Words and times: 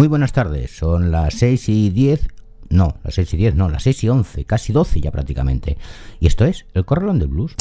Muy 0.00 0.08
buenas 0.08 0.32
tardes, 0.32 0.70
son 0.70 1.10
las 1.10 1.34
6 1.34 1.68
y 1.68 1.90
10 1.90 2.26
no, 2.70 2.96
las 3.04 3.16
6 3.16 3.34
y 3.34 3.36
10, 3.36 3.54
no, 3.54 3.68
las 3.68 3.82
6 3.82 4.04
y 4.04 4.08
11, 4.08 4.44
casi 4.46 4.72
12 4.72 4.98
ya 5.02 5.10
prácticamente. 5.10 5.76
Y 6.20 6.26
esto 6.26 6.46
es 6.46 6.64
El 6.72 6.86
Corralón 6.86 7.18
del 7.18 7.28
Blues. 7.28 7.54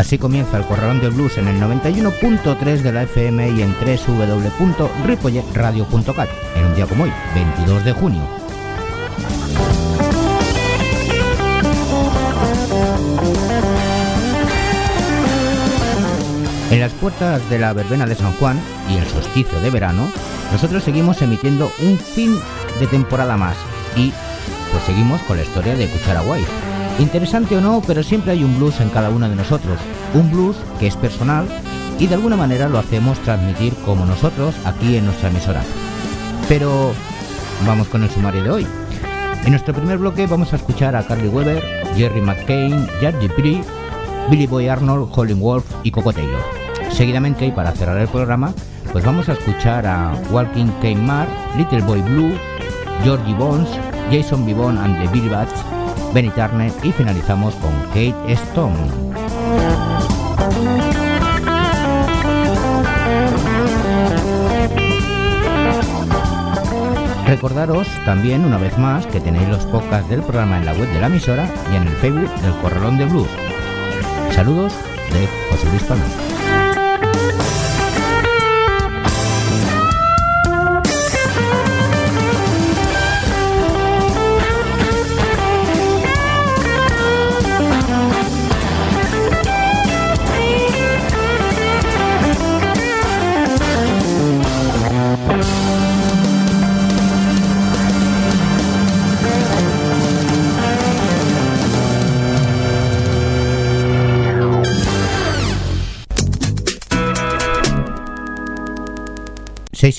Así 0.00 0.16
comienza 0.16 0.56
el 0.56 0.64
Corralón 0.64 1.02
del 1.02 1.10
Blues 1.10 1.36
en 1.36 1.46
el 1.46 1.60
91.3 1.60 2.80
de 2.80 2.90
la 2.90 3.02
FM 3.02 3.50
y 3.50 3.60
en 3.60 3.74
www.ripolletradio.cat 3.74 6.28
en 6.56 6.64
un 6.64 6.74
día 6.74 6.86
como 6.86 7.04
hoy, 7.04 7.12
22 7.34 7.84
de 7.84 7.92
junio, 7.92 8.22
En 16.70 16.80
las 16.80 16.92
puertas 16.92 17.50
de 17.50 17.58
la 17.58 17.74
verbena 17.74 18.06
de 18.06 18.14
San 18.14 18.32
Juan 18.36 18.58
y 18.88 18.96
el 18.96 19.06
solsticio 19.06 19.60
de 19.60 19.68
verano, 19.68 20.10
nosotros 20.50 20.82
seguimos 20.82 21.20
emitiendo 21.20 21.70
un 21.82 21.98
fin 21.98 22.34
de 22.80 22.86
temporada 22.86 23.36
más 23.36 23.58
y 23.94 24.14
pues 24.72 24.82
seguimos 24.84 25.20
con 25.22 25.36
la 25.36 25.42
historia 25.42 25.74
de 25.74 25.88
Cuchara 25.88 26.22
White. 26.22 26.48
Interesante 27.00 27.56
o 27.56 27.62
no, 27.62 27.82
pero 27.86 28.02
siempre 28.02 28.32
hay 28.32 28.44
un 28.44 28.58
blues 28.58 28.78
en 28.80 28.90
cada 28.90 29.08
uno 29.08 29.28
de 29.28 29.34
nosotros. 29.34 29.78
Un 30.14 30.30
blues 30.30 30.56
que 30.78 30.86
es 30.86 30.96
personal 30.96 31.46
y 31.98 32.06
de 32.06 32.14
alguna 32.14 32.36
manera 32.36 32.68
lo 32.68 32.78
hacemos 32.78 33.18
transmitir 33.20 33.74
como 33.84 34.06
nosotros 34.06 34.54
aquí 34.64 34.96
en 34.96 35.04
nuestra 35.04 35.28
emisora. 35.28 35.62
Pero 36.48 36.92
vamos 37.66 37.88
con 37.88 38.02
el 38.02 38.10
sumario 38.10 38.42
de 38.42 38.50
hoy. 38.50 38.66
En 39.44 39.50
nuestro 39.50 39.74
primer 39.74 39.98
bloque 39.98 40.26
vamos 40.26 40.52
a 40.52 40.56
escuchar 40.56 40.96
a 40.96 41.06
Carly 41.06 41.28
Weber, 41.28 41.62
Jerry 41.96 42.20
McCain, 42.20 42.86
Jack 43.00 43.20
Dupree, 43.20 43.62
Billy 44.30 44.46
Boy 44.46 44.68
Arnold, 44.68 45.10
Holling 45.14 45.40
Wolf 45.40 45.64
y 45.82 45.90
Coco 45.90 46.12
Taylor. 46.12 46.42
Seguidamente, 46.90 47.46
y 47.46 47.52
para 47.52 47.72
cerrar 47.72 47.98
el 47.98 48.08
programa, 48.08 48.52
pues 48.92 49.04
vamos 49.04 49.28
a 49.28 49.32
escuchar 49.32 49.86
a 49.86 50.12
Walking 50.30 50.70
Mar, 50.96 51.28
Little 51.56 51.82
Boy 51.82 52.02
Blue, 52.02 52.32
Georgie 53.04 53.34
Bones, 53.34 53.68
Jason 54.10 54.44
Bibon 54.44 54.76
and 54.76 55.00
the 55.00 55.08
Billy 55.08 55.28
Bats, 55.28 55.54
Benny 56.12 56.30
Turner 56.30 56.72
y 56.82 56.92
finalizamos 56.92 57.54
con 57.56 57.72
Kate 57.88 58.32
Stone. 58.32 59.20
Recordaros 67.30 67.86
también 68.04 68.44
una 68.44 68.58
vez 68.58 68.76
más 68.76 69.06
que 69.06 69.20
tenéis 69.20 69.48
los 69.48 69.64
podcasts 69.66 70.10
del 70.10 70.20
programa 70.20 70.58
en 70.58 70.66
la 70.66 70.72
web 70.72 70.92
de 70.92 70.98
la 70.98 71.06
emisora 71.06 71.48
y 71.72 71.76
en 71.76 71.84
el 71.84 71.94
Facebook 71.98 72.28
del 72.42 72.52
Corralón 72.56 72.98
de 72.98 73.04
Blues. 73.04 73.28
Saludos 74.32 74.72
de 75.12 75.28
José 75.48 75.68
Luis 75.70 75.84
Palma. 75.84 76.29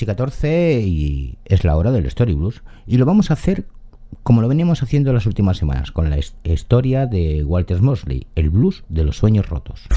Y 0.02 0.06
14 0.06 0.80
y 0.80 1.38
es 1.44 1.64
la 1.64 1.76
hora 1.76 1.92
del 1.92 2.06
Story 2.06 2.34
Blues. 2.34 2.62
Y 2.86 2.96
lo 2.98 3.06
vamos 3.06 3.30
a 3.30 3.34
hacer 3.34 3.64
como 4.22 4.42
lo 4.42 4.48
veníamos 4.48 4.82
haciendo 4.82 5.12
las 5.12 5.26
últimas 5.26 5.56
semanas, 5.56 5.90
con 5.90 6.10
la 6.10 6.18
historia 6.44 7.06
de 7.06 7.44
Walter 7.44 7.80
Mosley, 7.80 8.26
el 8.34 8.50
blues 8.50 8.84
de 8.88 9.04
los 9.04 9.16
sueños 9.16 9.48
rotos. 9.48 9.88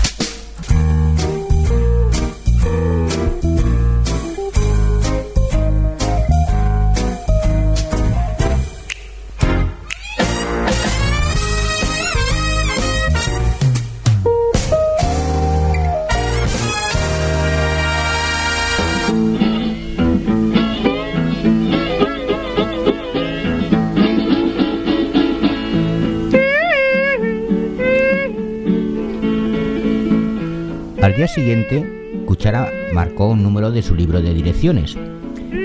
Siguiente, 31.36 31.86
Cuchara 32.26 32.72
marcó 32.94 33.28
un 33.28 33.44
número 33.44 33.70
de 33.70 33.82
su 33.82 33.94
libro 33.94 34.22
de 34.22 34.34
direcciones, 34.34 34.98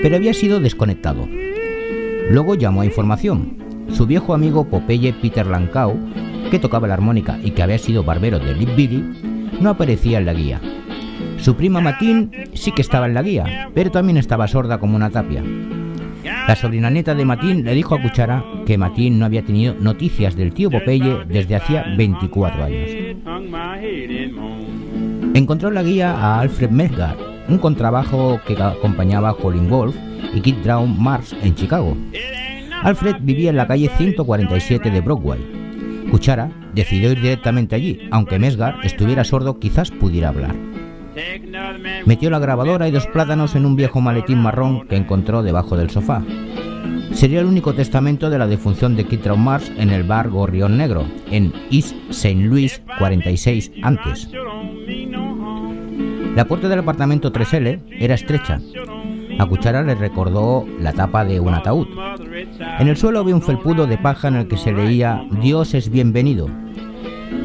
pero 0.03 0.17
había 0.17 0.33
sido 0.33 0.59
desconectado. 0.59 1.25
Luego 2.29 2.55
llamó 2.55 2.81
a 2.81 2.85
información. 2.85 3.57
Su 3.89 4.05
viejo 4.05 4.33
amigo 4.33 4.65
Popeye 4.65 5.13
Peter 5.13 5.47
Lancau, 5.47 5.97
que 6.51 6.59
tocaba 6.59 6.87
la 6.87 6.95
armónica 6.95 7.39
y 7.41 7.51
que 7.51 7.63
había 7.63 7.77
sido 7.77 8.03
barbero 8.03 8.37
de 8.37 8.53
Lip 8.53 8.75
Billy, 8.75 9.01
no 9.61 9.69
aparecía 9.69 10.17
en 10.17 10.25
la 10.25 10.33
guía. 10.33 10.59
Su 11.37 11.55
prima 11.55 11.79
Matín 11.79 12.31
sí 12.53 12.73
que 12.73 12.81
estaba 12.81 13.05
en 13.05 13.13
la 13.13 13.23
guía, 13.23 13.69
pero 13.73 13.91
también 13.91 14.17
estaba 14.17 14.49
sorda 14.49 14.77
como 14.77 14.97
una 14.97 15.09
tapia. 15.09 15.41
La 16.47 16.55
sobrina 16.55 16.89
neta 16.89 17.15
de 17.15 17.23
Matín 17.23 17.63
le 17.63 17.73
dijo 17.73 17.95
a 17.95 18.01
Cuchara 18.01 18.43
que 18.65 18.77
Matín 18.77 19.17
no 19.19 19.25
había 19.25 19.43
tenido 19.43 19.73
noticias 19.75 20.35
del 20.35 20.53
tío 20.53 20.69
Popeye 20.69 21.23
desde 21.27 21.55
hacía 21.55 21.85
24 21.95 22.63
años. 22.65 22.89
Encontró 25.33 25.69
en 25.69 25.75
la 25.75 25.83
guía 25.83 26.11
a 26.11 26.41
Alfred 26.41 26.71
Mesgar, 26.71 27.15
un 27.47 27.57
contrabajo 27.57 28.41
que 28.45 28.61
acompañaba 28.61 29.29
a 29.29 29.33
Colin 29.33 29.69
Wolf 29.69 29.95
y 30.33 30.41
Kid 30.41 30.57
Drown 30.63 31.01
Mars 31.01 31.33
en 31.41 31.55
Chicago. 31.55 31.95
Alfred 32.83 33.15
vivía 33.21 33.51
en 33.51 33.55
la 33.55 33.65
calle 33.65 33.89
147 33.97 34.91
de 34.91 34.99
Broadway. 34.99 35.39
Cuchara 36.11 36.51
decidió 36.75 37.13
ir 37.13 37.21
directamente 37.21 37.75
allí, 37.75 38.09
aunque 38.11 38.39
Mesgar 38.39 38.75
estuviera 38.83 39.23
sordo 39.23 39.57
quizás 39.57 39.89
pudiera 39.89 40.29
hablar. 40.29 40.55
Metió 42.05 42.29
la 42.29 42.39
grabadora 42.39 42.89
y 42.89 42.91
dos 42.91 43.07
plátanos 43.07 43.55
en 43.55 43.65
un 43.65 43.77
viejo 43.77 44.01
maletín 44.01 44.39
marrón 44.39 44.85
que 44.87 44.97
encontró 44.97 45.43
debajo 45.43 45.77
del 45.77 45.89
sofá. 45.89 46.23
Sería 47.13 47.39
el 47.39 47.45
único 47.45 47.73
testamento 47.73 48.29
de 48.29 48.37
la 48.37 48.47
defunción 48.47 48.97
de 48.97 49.03
Drown 49.03 49.41
Mars 49.41 49.71
en 49.77 49.91
el 49.91 50.03
bar 50.03 50.29
Gorrión 50.29 50.77
Negro, 50.77 51.05
en 51.29 51.53
East 51.69 51.95
St. 52.09 52.35
Louis 52.35 52.81
46 52.97 53.71
antes. 53.83 54.29
La 56.35 56.45
puerta 56.45 56.69
del 56.69 56.79
apartamento 56.79 57.33
3L 57.33 57.81
era 57.99 58.15
estrecha. 58.15 58.61
A 59.37 59.45
Cuchara 59.45 59.83
le 59.83 59.95
recordó 59.95 60.65
la 60.79 60.93
tapa 60.93 61.25
de 61.25 61.41
un 61.41 61.53
ataúd. 61.53 61.87
En 62.79 62.87
el 62.87 62.95
suelo 62.95 63.19
había 63.19 63.35
un 63.35 63.41
felpudo 63.41 63.85
de 63.85 63.97
paja 63.97 64.29
en 64.29 64.35
el 64.35 64.47
que 64.47 64.55
se 64.55 64.71
leía 64.71 65.25
Dios 65.41 65.73
es 65.73 65.89
bienvenido. 65.89 66.47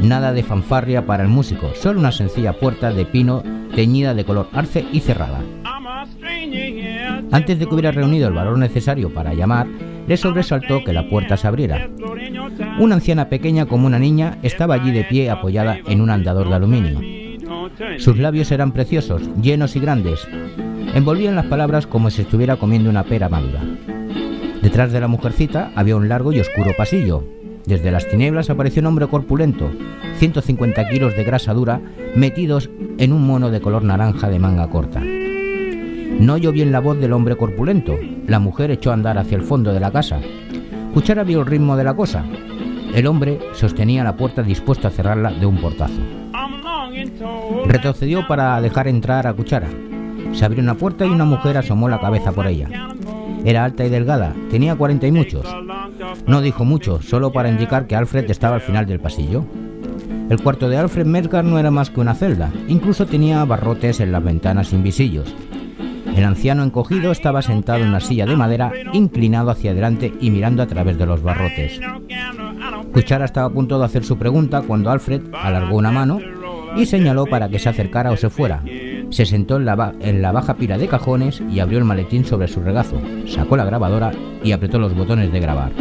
Nada 0.03 0.33
de 0.33 0.45
fanfarria 0.45 1.05
para 1.05 1.25
el 1.25 1.29
músico, 1.29 1.71
solo 1.75 1.99
una 1.99 2.13
sencilla 2.13 2.53
puerta 2.53 2.93
de 2.93 3.07
pino 3.07 3.43
teñida 3.75 4.15
de 4.15 4.25
color 4.25 4.49
arce 4.53 4.85
y 4.93 5.01
cerrada. 5.01 5.41
Antes 7.33 7.59
de 7.59 7.67
que 7.67 7.75
hubiera 7.75 7.91
reunido 7.91 8.29
el 8.29 8.35
valor 8.35 8.57
necesario 8.57 9.13
para 9.13 9.35
llamar, 9.35 9.67
le 10.07 10.17
sobresaltó 10.17 10.85
que 10.85 10.93
la 10.93 11.09
puerta 11.09 11.37
se 11.37 11.49
abriera. 11.49 11.89
Una 12.79 12.95
anciana 12.95 13.29
pequeña 13.29 13.67
como 13.67 13.89
una 13.89 13.99
niña 13.99 14.39
estaba 14.43 14.75
allí 14.75 14.93
de 14.93 15.05
pie 15.05 15.29
apoyada 15.29 15.79
en 15.89 16.01
un 16.01 16.11
andador 16.11 16.49
de 16.49 16.55
aluminio. 16.55 17.26
Sus 17.99 18.19
labios 18.19 18.51
eran 18.51 18.73
preciosos, 18.73 19.23
llenos 19.41 19.77
y 19.77 19.81
grandes. 19.81 20.27
Envolvían 20.95 21.35
las 21.35 21.47
palabras 21.47 21.87
como 21.87 22.11
si 22.11 22.23
estuviera 22.23 22.57
comiendo 22.57 22.91
una 22.91 23.05
pera 23.05 23.29
madura. 23.29 23.63
Detrás 24.63 24.93
de 24.93 25.01
la 25.01 25.09
mujercita 25.09 25.71
había 25.75 25.97
un 25.97 26.09
largo 26.09 26.33
y 26.33 26.41
oscuro 26.41 26.73
pasillo. 26.77 27.25
Desde 27.67 27.91
las 27.91 28.09
tinieblas 28.09 28.49
apareció 28.49 28.81
un 28.81 28.87
hombre 28.87 29.09
corpulento, 29.09 29.71
150 30.19 30.89
kilos 30.89 31.17
de 31.17 31.25
grasa 31.25 31.53
dura, 31.53 31.81
metidos 32.15 32.71
en 32.99 33.13
un 33.13 33.27
mono 33.27 33.51
de 33.51 33.61
color 33.61 33.83
naranja 33.83 34.29
de 34.29 34.39
manga 34.39 34.69
corta. 34.69 35.01
No 35.01 36.35
oyó 36.35 36.53
bien 36.53 36.73
la 36.73 36.81
voz 36.81 36.99
del 36.99 37.13
hombre 37.13 37.37
corpulento. 37.37 37.95
La 38.27 38.39
mujer 38.39 38.71
echó 38.71 38.91
a 38.91 38.95
andar 38.95 39.19
hacia 39.19 39.37
el 39.37 39.43
fondo 39.43 39.75
de 39.75 39.81
la 39.81 39.91
casa. 39.91 40.21
Cuchara 40.95 41.25
vio 41.25 41.41
el 41.41 41.47
ritmo 41.47 41.77
de 41.77 41.85
la 41.85 41.95
cosa. 41.95 42.25
El 42.95 43.07
hombre 43.07 43.39
sostenía 43.53 44.03
la 44.03 44.17
puerta 44.17 44.43
dispuesto 44.43 44.89
a 44.89 44.91
cerrarla 44.91 45.31
de 45.31 45.45
un 45.45 45.59
portazo. 45.59 46.26
Retrocedió 47.67 48.27
para 48.27 48.61
dejar 48.61 48.89
entrar 48.89 49.27
a 49.27 49.33
Cuchara. 49.33 49.69
Se 50.33 50.45
abrió 50.45 50.63
una 50.63 50.75
puerta 50.75 51.07
y 51.07 51.11
una 51.11 51.25
mujer 51.25 51.57
asomó 51.57 51.89
la 51.89 52.01
cabeza 52.01 52.33
por 52.33 52.47
ella. 52.47 52.69
Era 53.45 53.65
alta 53.65 53.85
y 53.85 53.91
delgada, 53.91 54.35
tenía 54.51 54.75
cuarenta 54.75 55.07
y 55.07 55.13
muchos. 55.13 55.47
No 56.27 56.41
dijo 56.41 56.65
mucho, 56.65 57.01
solo 57.01 57.33
para 57.33 57.49
indicar 57.49 57.87
que 57.87 57.97
Alfred 57.97 58.31
estaba 58.31 58.57
al 58.57 58.61
final 58.61 58.87
del 58.87 59.01
pasillo. 59.01 59.45
El 60.29 60.43
cuarto 60.43 60.69
de 60.69 60.77
Alfred 60.77 61.07
Mercar 61.07 61.45
no 61.45 61.59
era 61.59 61.71
más 61.71 61.91
que 61.91 62.01
una 62.01 62.15
celda, 62.15 62.51
incluso 62.67 63.07
tenía 63.07 63.45
barrotes 63.45 64.01
en 64.01 64.11
las 64.11 64.25
ventanas 64.25 64.69
sin 64.69 64.83
visillos. 64.83 65.33
El 66.17 66.25
anciano 66.25 66.65
encogido 66.65 67.13
estaba 67.13 67.43
sentado 67.43 67.83
en 67.83 67.91
una 67.91 68.01
silla 68.01 68.27
de 68.27 68.37
madera, 68.37 68.73
inclinado 68.93 69.51
hacia 69.51 69.71
adelante 69.71 70.13
y 70.21 70.31
mirando 70.31 70.63
a 70.63 70.67
través 70.67 70.99
de 70.99 71.07
los 71.07 71.23
barrotes. 71.23 71.79
Cuchara 72.93 73.27
estaba 73.27 73.49
a 73.49 73.51
punto 73.51 73.79
de 73.79 73.85
hacer 73.85 74.03
su 74.03 74.17
pregunta 74.17 74.63
cuando 74.63 74.91
Alfred 74.91 75.23
alargó 75.33 75.77
una 75.77 75.93
mano 75.93 76.19
y 76.77 76.87
señaló 76.87 77.27
para 77.27 77.49
que 77.49 77.59
se 77.59 77.69
acercara 77.69 78.11
o 78.11 78.17
se 78.17 78.31
fuera. 78.31 78.63
Se 79.11 79.27
sentó 79.27 79.57
en 79.57 79.65
la, 79.65 79.95
en 80.01 80.23
la 80.23 80.33
baja 80.33 80.55
pila 80.57 80.79
de 80.79 80.89
cajones 80.89 81.43
y 81.51 81.61
abrió 81.61 81.79
el 81.79 81.85
maletín 81.85 82.25
sobre 82.25 82.49
su 82.49 82.61
regazo. 82.61 83.01
Sacó 83.27 83.57
la 83.57 83.65
grabadora 83.65 84.13
y 84.43 84.53
apretó 84.53 84.79
los 84.79 84.95
botones 84.95 85.33
de 85.33 85.41
grabar. 85.41 85.73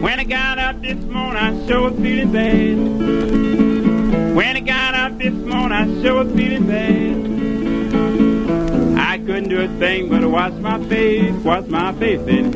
When 0.00 0.20
I 0.20 0.24
got 0.24 0.58
out 0.58 0.82
this 0.82 1.02
morning, 1.06 1.42
I 1.42 1.66
sure 1.66 1.90
was 1.90 1.94
feeling 1.94 2.30
bad. 2.30 2.76
When 4.34 4.56
I 4.56 4.60
got 4.60 4.94
out 4.94 5.18
this 5.18 5.32
morning, 5.32 5.72
I 5.72 6.02
sure 6.02 6.24
was 6.24 6.32
feeling 6.34 6.66
bad. 6.66 7.34
I 8.98 9.18
couldn't 9.18 9.48
do 9.48 9.60
a 9.62 9.68
thing 9.78 10.10
but 10.10 10.24
wash 10.28 10.52
my 10.60 10.78
face, 10.88 11.32
wash 11.42 11.66
my 11.68 11.92
face 11.94 12.20
in 12.28 12.52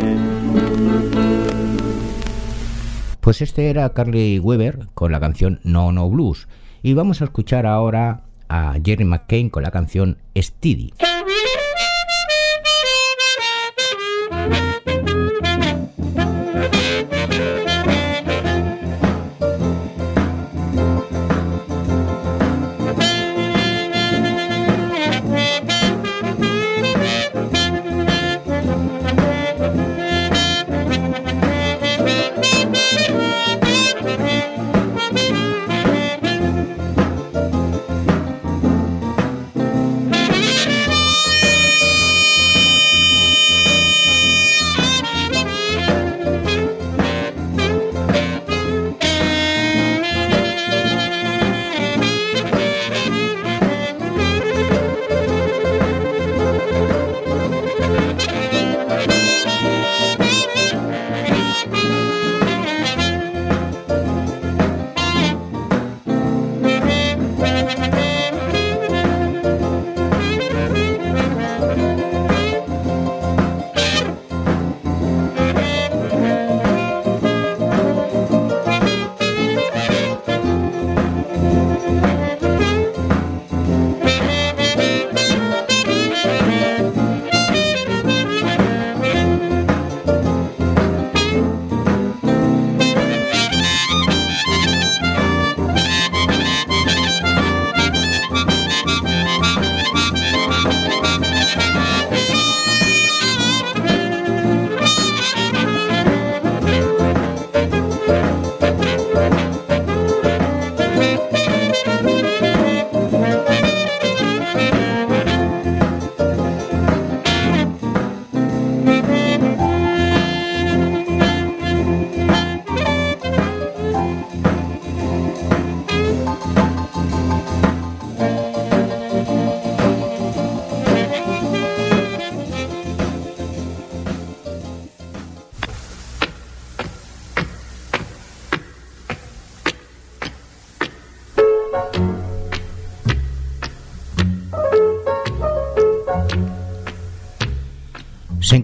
Pues 3.21 3.43
este 3.43 3.71
era 3.71 3.89
Carly 3.91 4.39
Weber 4.39 4.87
con 4.95 5.13
la 5.13 5.21
canción 5.21 5.61
No 5.63 5.93
No 5.93 6.09
Blues. 6.11 6.49
Y 6.83 6.95
vamos 6.95 7.21
a 7.21 7.25
escuchar 7.25 7.67
ahora 7.67 8.23
a 8.49 8.75
Jerry 8.85 9.05
McCain 9.05 9.51
con 9.51 9.63
la 9.63 9.71
canción 9.71 10.19
Steady. 10.37 10.93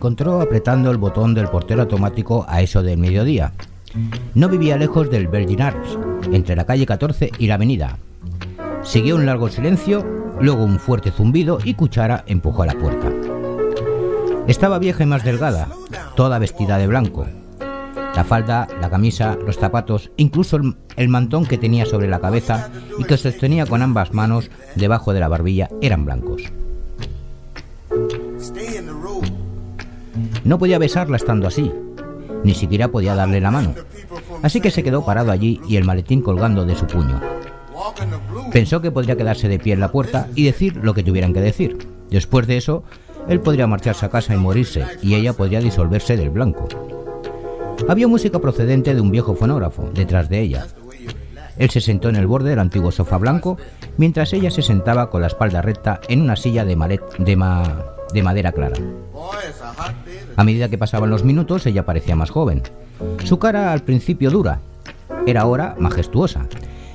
Encontró 0.04 0.42
apretando 0.42 0.90
el 0.90 0.98
botón 0.98 1.32
del 1.32 1.48
portero 1.48 1.80
automático 1.80 2.44
a 2.46 2.60
eso 2.60 2.82
del 2.82 2.98
mediodía. 2.98 3.54
No 4.34 4.50
vivía 4.50 4.76
lejos 4.76 5.08
del 5.08 5.28
Virgin 5.28 5.62
Arts, 5.62 5.98
entre 6.30 6.54
la 6.54 6.66
calle 6.66 6.84
14 6.84 7.30
y 7.38 7.46
la 7.46 7.54
avenida. 7.54 7.96
Siguió 8.82 9.16
un 9.16 9.24
largo 9.24 9.48
silencio, 9.48 10.04
luego 10.42 10.62
un 10.62 10.78
fuerte 10.78 11.10
zumbido 11.10 11.56
y 11.64 11.72
Cuchara 11.72 12.22
empujó 12.26 12.64
a 12.64 12.66
la 12.66 12.74
puerta. 12.74 13.10
Estaba 14.46 14.78
vieja 14.78 15.04
y 15.04 15.06
más 15.06 15.24
delgada, 15.24 15.68
toda 16.16 16.38
vestida 16.38 16.76
de 16.76 16.86
blanco. 16.86 17.24
La 18.14 18.24
falda, 18.24 18.68
la 18.82 18.90
camisa, 18.90 19.38
los 19.46 19.56
zapatos, 19.56 20.10
incluso 20.18 20.58
el, 20.58 20.76
el, 20.96 21.08
mantón 21.08 21.46
que 21.46 21.56
tenía 21.56 21.86
sobre 21.86 22.08
la 22.08 22.20
cabeza 22.20 22.68
y 22.98 23.04
que 23.04 23.16
sostenía 23.16 23.64
con 23.64 23.80
ambas 23.80 24.12
manos 24.12 24.50
debajo 24.74 25.14
de 25.14 25.20
la 25.20 25.28
barbilla 25.28 25.70
eran 25.80 26.04
blancos. 26.04 26.42
No 30.44 30.58
podía 30.58 30.78
besarla 30.78 31.16
estando 31.16 31.46
así, 31.48 31.72
ni 32.44 32.54
siquiera 32.54 32.88
podía 32.88 33.14
darle 33.14 33.40
la 33.40 33.50
mano. 33.50 33.74
Así 34.42 34.60
que 34.60 34.70
se 34.70 34.82
quedó 34.82 35.04
parado 35.04 35.32
allí 35.32 35.60
y 35.66 35.76
el 35.76 35.84
maletín 35.84 36.20
colgando 36.20 36.64
de 36.64 36.76
su 36.76 36.86
puño. 36.86 37.20
Pensó 38.52 38.80
que 38.80 38.90
podría 38.90 39.16
quedarse 39.16 39.48
de 39.48 39.58
pie 39.58 39.72
en 39.72 39.80
la 39.80 39.90
puerta 39.90 40.28
y 40.34 40.44
decir 40.44 40.76
lo 40.76 40.94
que 40.94 41.02
tuvieran 41.02 41.32
que 41.32 41.40
decir. 41.40 41.78
Después 42.10 42.46
de 42.46 42.58
eso, 42.58 42.84
él 43.28 43.40
podría 43.40 43.66
marcharse 43.66 44.06
a 44.06 44.10
casa 44.10 44.34
y 44.34 44.38
morirse, 44.38 44.84
y 45.02 45.14
ella 45.14 45.32
podría 45.32 45.60
disolverse 45.60 46.16
del 46.16 46.30
blanco. 46.30 46.68
Había 47.88 48.06
música 48.06 48.38
procedente 48.38 48.94
de 48.94 49.00
un 49.00 49.10
viejo 49.10 49.34
fonógrafo 49.34 49.90
detrás 49.94 50.28
de 50.28 50.40
ella. 50.40 50.66
Él 51.56 51.70
se 51.70 51.80
sentó 51.80 52.08
en 52.08 52.16
el 52.16 52.26
borde 52.26 52.50
del 52.50 52.58
antiguo 52.58 52.90
sofá 52.90 53.16
blanco, 53.18 53.56
mientras 53.96 54.32
ella 54.32 54.50
se 54.50 54.62
sentaba 54.62 55.10
con 55.10 55.20
la 55.20 55.28
espalda 55.28 55.62
recta 55.62 56.00
en 56.08 56.20
una 56.20 56.36
silla 56.36 56.64
de, 56.64 56.76
de, 57.18 57.36
de 58.14 58.22
madera 58.22 58.52
clara. 58.52 58.76
A 60.36 60.44
medida 60.44 60.68
que 60.68 60.78
pasaban 60.78 61.10
los 61.10 61.24
minutos, 61.24 61.66
ella 61.66 61.84
parecía 61.84 62.16
más 62.16 62.30
joven. 62.30 62.62
Su 63.24 63.38
cara 63.38 63.72
al 63.72 63.82
principio 63.82 64.30
dura, 64.30 64.60
era 65.26 65.42
ahora 65.42 65.74
majestuosa. 65.78 66.46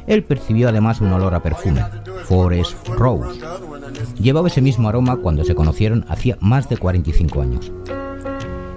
Él 0.07 0.23
percibió 0.23 0.69
además 0.69 1.01
un 1.01 1.11
olor 1.11 1.35
a 1.35 1.43
perfume, 1.43 1.85
Forest 2.25 2.88
Rose. 2.88 3.39
Llevaba 4.19 4.47
ese 4.47 4.61
mismo 4.61 4.89
aroma 4.89 5.17
cuando 5.17 5.43
se 5.43 5.53
conocieron 5.53 6.05
hacía 6.09 6.38
más 6.39 6.67
de 6.69 6.77
45 6.77 7.41
años. 7.41 7.71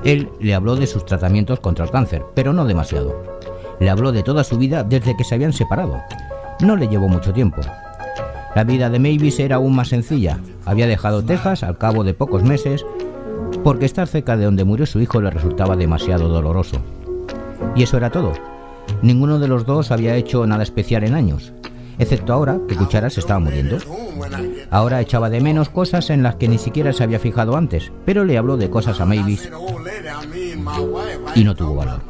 Él 0.04 0.28
le 0.40 0.54
habló 0.54 0.75
de 0.76 0.87
sus 0.87 1.06
tratamientos 1.06 1.61
contra 1.61 1.84
el 1.84 1.90
cáncer, 1.90 2.25
pero 2.34 2.52
no 2.52 2.66
demasiado. 2.66 3.38
Le 3.78 3.88
habló 3.88 4.12
de 4.12 4.22
toda 4.22 4.44
su 4.44 4.58
vida 4.58 4.82
desde 4.82 5.16
que 5.16 5.25
se 5.25 5.37
habían 5.37 5.52
separado. 5.52 6.02
No 6.61 6.76
le 6.76 6.88
llevó 6.88 7.08
mucho 7.08 7.32
tiempo. 7.32 7.62
La 8.54 8.64
vida 8.64 8.90
de 8.90 8.99
Mavis 8.99 9.38
era 9.40 9.56
aún 9.56 9.75
más 9.75 9.88
sencilla. 9.88 10.38
Había 10.66 10.87
dejado 10.87 11.25
Texas 11.25 11.62
al 11.62 11.78
cabo 11.78 12.04
de 12.04 12.14
pocos 12.14 12.42
meses 12.42 12.85
porque 13.64 13.87
estar 13.87 14.06
cerca 14.06 14.37
de 14.37 14.44
donde 14.44 14.64
murió 14.64 14.87
su 14.87 15.00
hijo 15.00 15.21
le 15.21 15.30
resultaba 15.30 15.76
demasiado 15.76 16.28
doloroso. 16.28 16.78
Y 17.75 17.82
eso 17.82 17.97
era 17.97 18.11
todo. 18.11 18.32
Ninguno 19.00 19.38
de 19.38 19.49
los 19.49 19.64
dos 19.64 19.90
había 19.90 20.16
hecho 20.16 20.47
nada 20.47 20.62
especial 20.62 21.04
en 21.04 21.14
años, 21.14 21.52
excepto 21.99 22.32
ahora 22.32 22.59
que 22.68 22.76
Cuchara 22.76 23.11
se 23.11 23.21
estaba 23.21 23.40
muriendo. 23.40 23.78
Ahora 24.71 25.00
echaba 25.00 25.30
de 25.30 25.40
menos 25.40 25.68
cosas 25.68 26.11
en 26.11 26.23
las 26.23 26.37
que 26.37 26.49
ni 26.49 26.59
siquiera 26.59 26.92
se 26.92 27.04
había 27.04 27.18
fijado 27.18 27.56
antes, 27.56 27.90
pero 28.04 28.25
le 28.25 28.37
habló 28.37 28.56
de 28.56 28.71
cosas 28.71 29.00
a 29.00 29.06
Mavis 29.06 29.50
y 31.35 31.44
no 31.44 31.54
tuvo 31.54 31.76
valor. 31.76 32.00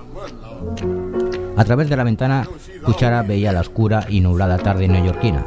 A 1.56 1.64
través 1.64 1.88
de 1.88 1.96
la 1.96 2.04
ventana, 2.04 2.48
Cuchara 2.84 3.22
veía 3.22 3.52
la 3.52 3.60
oscura 3.60 4.06
y 4.08 4.20
nublada 4.20 4.58
tarde 4.58 4.88
neoyorquina. 4.88 5.44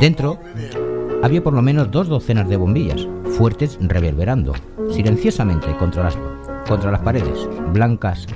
Dentro 0.00 0.38
había 1.24 1.42
por 1.42 1.52
lo 1.52 1.60
menos 1.60 1.90
dos 1.90 2.06
docenas 2.08 2.48
de 2.48 2.56
bombillas, 2.56 3.06
fuertes 3.36 3.78
reverberando, 3.80 4.54
silenciosamente 4.92 5.74
contra 5.76 6.04
las, 6.04 6.18
contra 6.68 6.92
las 6.92 7.00
paredes, 7.00 7.48
blancas. 7.72 8.26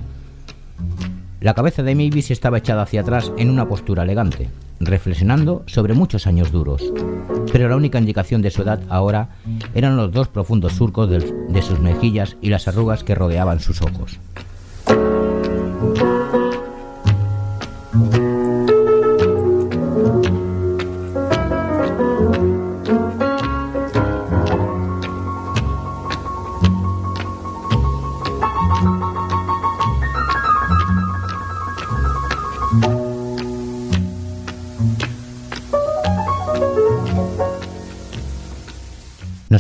La 1.41 1.55
cabeza 1.55 1.85
de 1.85 1.95
Mavis 1.95 2.33
estaba 2.33 2.59
echada 2.59 2.83
hacia 2.83 3.03
atrás 3.03 3.33
en 3.37 3.49
una 3.49 3.69
postura 3.69 4.03
elegante, 4.03 4.51
reflexionando 4.81 5.63
sobre 5.67 5.95
muchos 5.95 6.27
años 6.27 6.51
duros. 6.51 6.93
Pero 7.53 7.69
la 7.69 7.77
única 7.77 8.01
indicación 8.01 8.43
de 8.43 8.51
su 8.51 8.63
edad 8.63 8.81
ahora 8.89 9.29
eran 9.75 9.97
los 9.97 10.11
dos 10.11 10.27
profundos 10.27 10.73
surcos 10.73 11.09
de, 11.09 11.21
de 11.21 11.63
sus 11.63 11.79
mejillas 11.79 12.37
y 12.41 12.51
las 12.51 12.67
arrugas 12.67 13.05
que 13.05 13.15
rodeaban 13.15 13.61
sus 13.61 13.83
ojos. 13.83 14.19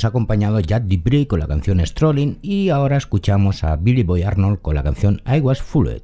Nos 0.02 0.06
ha 0.06 0.08
acompañado 0.08 0.58
Jack 0.58 0.82
Debris 0.86 1.28
con 1.28 1.38
la 1.38 1.46
canción 1.46 1.78
Strolling 1.78 2.40
y 2.42 2.70
ahora 2.70 2.96
escuchamos 2.96 3.62
a 3.62 3.76
Billy 3.76 4.02
Boy 4.02 4.24
Arnold 4.24 4.60
con 4.60 4.74
la 4.74 4.82
canción 4.82 5.22
I 5.32 5.38
Was 5.38 5.62
Fooled. 5.62 6.02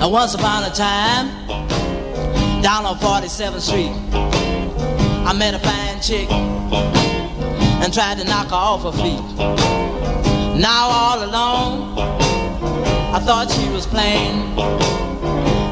Now 0.00 0.08
once 0.10 0.34
upon 0.34 0.64
a 0.64 0.72
time, 0.74 1.30
down 2.62 2.84
on 2.84 2.96
47th 2.96 3.60
Street, 3.60 3.92
I 5.24 5.32
met 5.38 5.54
a 5.54 5.60
fine 5.60 6.00
chick 6.02 6.28
and 6.32 7.94
tried 7.94 8.18
to 8.18 8.24
knock 8.24 8.48
her 8.48 8.56
off 8.56 8.82
her 8.82 8.90
feet. 8.90 9.22
Now 10.58 10.88
all 10.88 11.22
alone, 11.22 12.26
I 13.14 13.20
thought 13.20 13.50
she 13.50 13.68
was 13.70 13.86
playing 13.86 14.58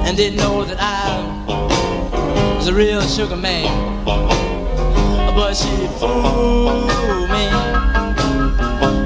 and 0.07 0.17
didn't 0.17 0.39
know 0.39 0.65
that 0.65 0.79
I 0.81 2.57
was 2.57 2.69
a 2.69 2.75
real 2.75 3.03
sugar 3.03 3.37
man. 3.37 4.05
But 4.05 5.55
she 5.55 5.89
fooled 5.99 7.31
me. 7.31 7.47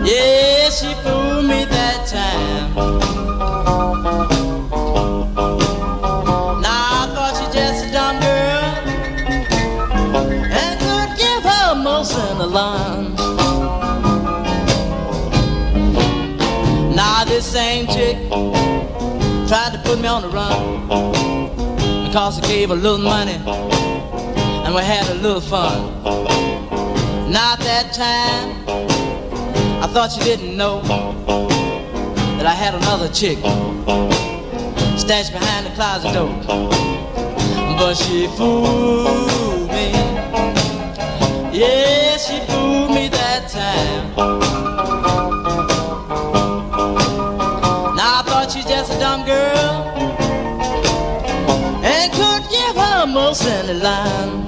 Yeah, 0.08 0.47
put 19.88 20.02
me 20.02 20.06
on 20.06 20.20
the 20.20 20.28
run 20.28 20.86
because 22.06 22.38
I 22.38 22.46
gave 22.46 22.70
a 22.70 22.74
little 22.74 22.98
money 22.98 23.32
and 23.32 24.74
we 24.74 24.82
had 24.82 25.08
a 25.08 25.14
little 25.14 25.40
fun. 25.40 26.02
Not 27.32 27.58
that 27.60 27.94
time, 27.94 28.48
I 29.82 29.86
thought 29.86 30.14
you 30.14 30.24
didn't 30.24 30.58
know 30.58 30.82
that 30.82 32.44
I 32.44 32.52
had 32.52 32.74
another 32.74 33.08
chick 33.08 33.38
stashed 34.98 35.32
behind 35.32 35.64
the 35.64 35.70
closet 35.74 36.12
door. 36.12 36.34
But 37.78 37.94
she 37.94 38.26
fooled 38.36 39.70
me. 39.70 39.90
Yeah, 41.58 42.18
she 42.18 42.40
fooled 42.40 42.90
me 42.90 43.08
that 43.08 43.48
time. 43.48 44.77
Dumb 48.98 49.24
girl 49.24 49.94
and 51.84 52.12
could 52.12 52.42
give 52.50 52.76
her 52.76 53.06
most 53.06 53.46
any 53.46 53.74
line. 53.74 54.44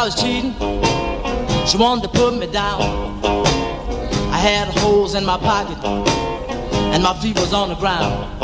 She 0.00 1.76
wanted 1.76 2.04
to 2.04 2.08
put 2.08 2.34
me 2.34 2.46
down. 2.46 2.80
I 4.32 4.38
had 4.38 4.68
holes 4.78 5.14
in 5.14 5.26
my 5.26 5.36
pocket 5.36 5.76
and 5.84 7.02
my 7.02 7.12
feet 7.20 7.38
was 7.38 7.52
on 7.52 7.68
the 7.68 7.74
ground. 7.74 8.40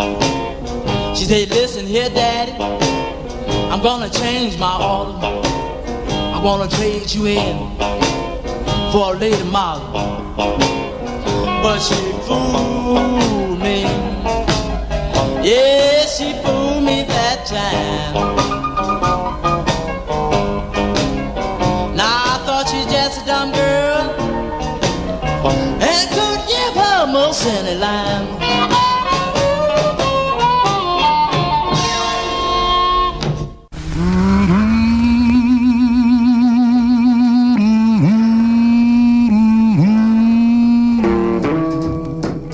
She 1.16 1.25
said, 1.25 1.48
listen 1.48 1.86
here, 1.86 2.10
daddy, 2.10 2.52
I'm 3.72 3.82
gonna 3.82 4.10
change 4.10 4.58
my 4.58 4.76
order. 4.76 5.18
I 6.36 6.42
wanna 6.44 6.68
trade 6.68 7.10
you 7.14 7.25
in 7.25 7.78
for 8.92 9.14
a 9.14 9.18
lady 9.18 9.42
model. 9.44 9.92
But 10.36 11.78
she 11.78 11.94
fooled 12.26 13.60
me. 13.60 13.84
Yeah, 15.42 16.04
she 16.04 16.34
fooled 16.42 16.84
me 16.84 17.04
that 17.04 17.46
time. 17.46 18.65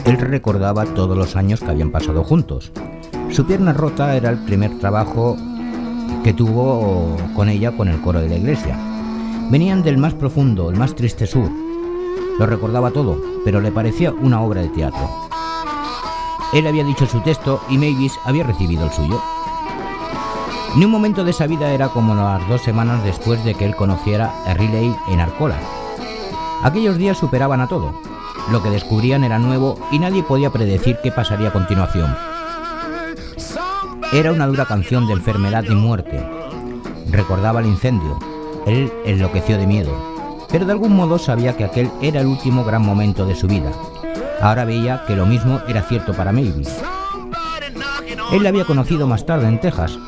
Él 0.04 0.18
recordaba 0.18 0.84
todos 0.84 1.16
los 1.16 1.36
años 1.36 1.60
que 1.60 1.70
habían 1.70 1.90
pasado 1.90 2.22
juntos. 2.22 2.70
Su 3.30 3.46
pierna 3.46 3.72
rota 3.72 4.14
era 4.14 4.28
el 4.28 4.38
primer 4.40 4.78
trabajo 4.78 5.38
que 6.22 6.34
tuvo 6.34 7.16
con 7.34 7.48
ella 7.48 7.72
con 7.72 7.88
el 7.88 8.00
coro 8.02 8.20
de 8.20 8.28
la 8.28 8.36
iglesia. 8.36 8.78
Venían 9.50 9.82
del 9.82 9.96
más 9.96 10.12
profundo, 10.12 10.70
el 10.70 10.76
más 10.76 10.94
triste 10.94 11.26
sur. 11.26 11.71
Lo 12.38 12.46
recordaba 12.46 12.90
todo, 12.90 13.16
pero 13.44 13.60
le 13.60 13.70
parecía 13.70 14.12
una 14.12 14.40
obra 14.40 14.62
de 14.62 14.68
teatro. 14.68 15.08
Él 16.52 16.66
había 16.66 16.84
dicho 16.84 17.06
su 17.06 17.20
texto 17.20 17.60
y 17.68 17.76
Mavis 17.76 18.18
había 18.24 18.44
recibido 18.44 18.84
el 18.84 18.92
suyo. 18.92 19.22
Ni 20.76 20.84
un 20.84 20.90
momento 20.90 21.24
de 21.24 21.30
esa 21.30 21.46
vida 21.46 21.70
era 21.70 21.88
como 21.88 22.14
las 22.14 22.46
dos 22.48 22.62
semanas 22.62 23.04
después 23.04 23.44
de 23.44 23.54
que 23.54 23.64
él 23.64 23.76
conociera 23.76 24.32
a 24.46 24.54
Riley 24.54 24.94
en 25.08 25.20
Arcola. 25.20 25.56
Aquellos 26.62 26.96
días 26.96 27.18
superaban 27.18 27.60
a 27.60 27.68
todo. 27.68 27.92
lo 28.50 28.62
que 28.62 28.70
descubrían 28.70 29.22
era 29.22 29.38
nuevo 29.38 29.78
y 29.92 29.98
nadie 29.98 30.22
podía 30.22 30.50
predecir 30.50 30.98
qué 31.02 31.12
pasaría 31.12 31.48
a 31.48 31.52
continuación. 31.52 32.14
Era 34.12 34.32
una 34.32 34.46
dura 34.46 34.66
canción 34.66 35.06
de 35.06 35.12
enfermedad 35.12 35.64
y 35.64 35.74
muerte. 35.74 36.22
Recordaba 37.10 37.60
el 37.60 37.66
incendio. 37.66 38.18
Él 38.66 38.92
enloqueció 39.04 39.58
de 39.58 39.66
miedo, 39.66 39.92
pero 40.52 40.66
de 40.66 40.72
algún 40.72 40.94
modo 40.94 41.18
sabía 41.18 41.56
que 41.56 41.64
aquel 41.64 41.90
era 42.02 42.20
el 42.20 42.26
último 42.26 42.62
gran 42.62 42.84
momento 42.84 43.24
de 43.24 43.34
su 43.34 43.46
vida. 43.46 43.72
Ahora 44.40 44.66
veía 44.66 45.02
que 45.06 45.16
lo 45.16 45.24
mismo 45.24 45.60
era 45.66 45.82
cierto 45.82 46.12
para 46.12 46.30
Mavis. 46.30 46.68
Él 48.32 48.42
la 48.42 48.50
había 48.50 48.66
conocido 48.66 49.06
más 49.06 49.24
tarde 49.24 49.48
en 49.48 49.60
Texas, 49.60 49.98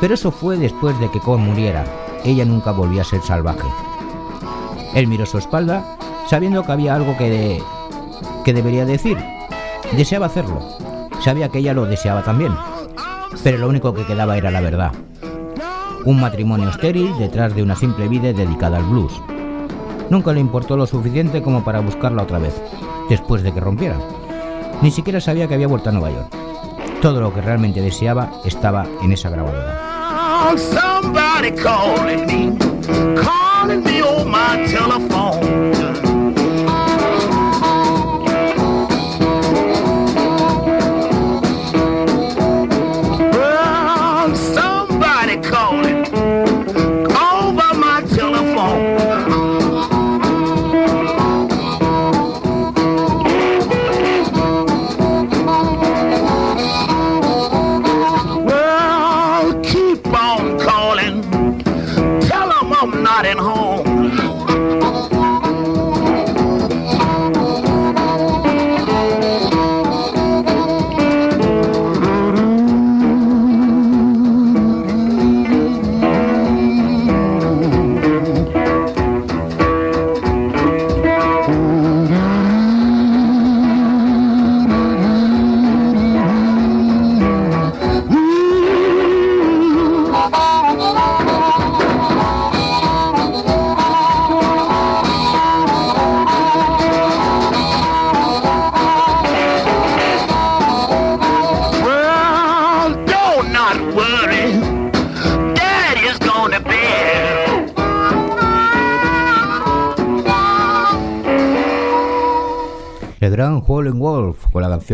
pero 0.00 0.14
eso 0.14 0.30
fue 0.30 0.56
después 0.56 0.98
de 1.00 1.10
que 1.10 1.20
Cole 1.20 1.42
muriera. 1.42 1.84
Ella 2.24 2.46
nunca 2.46 2.72
volvió 2.72 3.02
a 3.02 3.04
ser 3.04 3.20
salvaje. 3.20 3.66
Él 4.94 5.06
miró 5.06 5.26
su 5.26 5.38
espalda, 5.38 5.84
sabiendo 6.28 6.64
que 6.64 6.72
había 6.72 6.94
algo 6.94 7.16
que, 7.16 7.62
que 8.44 8.54
debería 8.54 8.86
decir. 8.86 9.18
Deseaba 9.92 10.26
hacerlo. 10.26 10.60
Sabía 11.22 11.50
que 11.50 11.58
ella 11.58 11.74
lo 11.74 11.84
deseaba 11.84 12.22
también. 12.22 12.54
Pero 13.44 13.58
lo 13.58 13.68
único 13.68 13.92
que 13.92 14.06
quedaba 14.06 14.36
era 14.36 14.50
la 14.50 14.60
verdad. 14.60 14.92
Un 16.06 16.20
matrimonio 16.20 16.70
estéril 16.70 17.16
detrás 17.18 17.54
de 17.54 17.62
una 17.62 17.76
simple 17.76 18.08
vida 18.08 18.32
dedicada 18.32 18.78
al 18.78 18.84
blues. 18.84 19.12
Nunca 20.10 20.32
le 20.32 20.40
importó 20.40 20.76
lo 20.76 20.86
suficiente 20.86 21.40
como 21.40 21.64
para 21.64 21.80
buscarla 21.80 22.24
otra 22.24 22.38
vez, 22.38 22.60
después 23.08 23.42
de 23.42 23.52
que 23.52 23.60
rompieran. 23.60 24.00
Ni 24.82 24.90
siquiera 24.90 25.20
sabía 25.20 25.46
que 25.46 25.54
había 25.54 25.68
vuelto 25.68 25.88
a 25.88 25.92
Nueva 25.92 26.10
York. 26.10 26.34
Todo 27.00 27.20
lo 27.20 27.32
que 27.32 27.40
realmente 27.40 27.80
deseaba 27.80 28.30
estaba 28.44 28.86
en 29.02 29.12
esa 29.12 29.30
grabadora. 29.30 30.50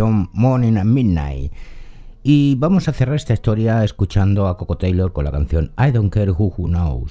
Morning 0.05 0.77
at 0.77 0.85
Midnight. 0.85 1.53
Y 2.23 2.57
vamos 2.57 2.87
a 2.87 2.93
cerrar 2.93 3.17
esta 3.17 3.33
historia 3.33 3.83
escuchando 3.83 4.47
a 4.47 4.59
Coco 4.59 4.77
Taylor 4.77 5.13
con 5.13 5.25
la 5.25 5.31
canción 5.31 5.73
I 5.79 5.91
Don't 5.91 6.13
Care 6.13 6.33
Who 6.33 6.53
Who 6.57 6.69
Knows. 6.69 7.11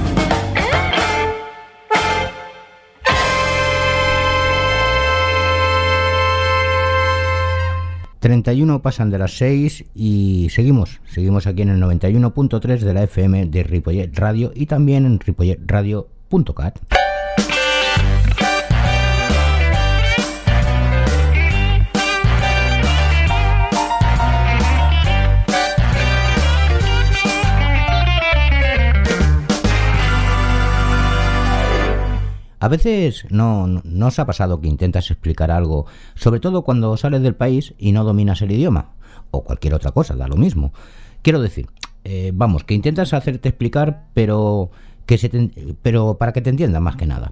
31 8.21 8.83
pasan 8.83 9.09
de 9.09 9.17
las 9.17 9.35
6 9.37 9.85
y 9.95 10.47
seguimos, 10.51 11.01
seguimos 11.05 11.47
aquí 11.47 11.63
en 11.63 11.69
el 11.69 11.81
91.3 11.81 12.79
de 12.79 12.93
la 12.93 13.03
FM 13.03 13.47
de 13.47 13.63
Ripollet 13.63 14.11
Radio 14.13 14.51
y 14.53 14.67
también 14.67 15.07
en 15.07 15.19
ripolletradio.cat. 15.19 17.00
A 32.61 32.67
veces 32.67 33.25
no, 33.31 33.65
no, 33.65 34.07
os 34.07 34.19
ha 34.19 34.27
pasado 34.27 34.61
que 34.61 34.67
intentas 34.67 35.09
explicar 35.09 35.49
algo, 35.49 35.87
sobre 36.13 36.39
todo 36.39 36.61
cuando 36.61 36.95
sales 36.95 37.23
del 37.23 37.33
país 37.33 37.73
y 37.79 37.91
no 37.91 38.03
dominas 38.03 38.43
el 38.43 38.51
idioma, 38.51 38.91
o 39.31 39.43
cualquier 39.43 39.73
otra 39.73 39.89
cosa, 39.89 40.15
da 40.15 40.27
lo 40.27 40.35
mismo. 40.35 40.71
Quiero 41.23 41.41
decir, 41.41 41.69
eh, 42.03 42.31
vamos, 42.35 42.63
que 42.63 42.75
intentas 42.75 43.15
hacerte 43.15 43.49
explicar, 43.49 44.03
pero, 44.13 44.69
que 45.07 45.17
se 45.17 45.31
pero 45.81 46.19
para 46.19 46.33
que 46.33 46.41
te 46.41 46.51
entiendan 46.51 46.83
más 46.83 46.97
que 46.97 47.07
nada. 47.07 47.31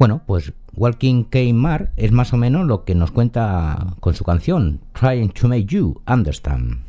Bueno, 0.00 0.22
pues 0.26 0.52
Walking 0.74 1.26
Kmart 1.30 1.92
es 1.94 2.10
más 2.10 2.32
o 2.32 2.36
menos 2.36 2.66
lo 2.66 2.84
que 2.84 2.96
nos 2.96 3.12
cuenta 3.12 3.94
con 4.00 4.14
su 4.14 4.24
canción, 4.24 4.80
Trying 4.94 5.30
to 5.30 5.46
Make 5.46 5.66
You 5.66 6.02
Understand. 6.08 6.80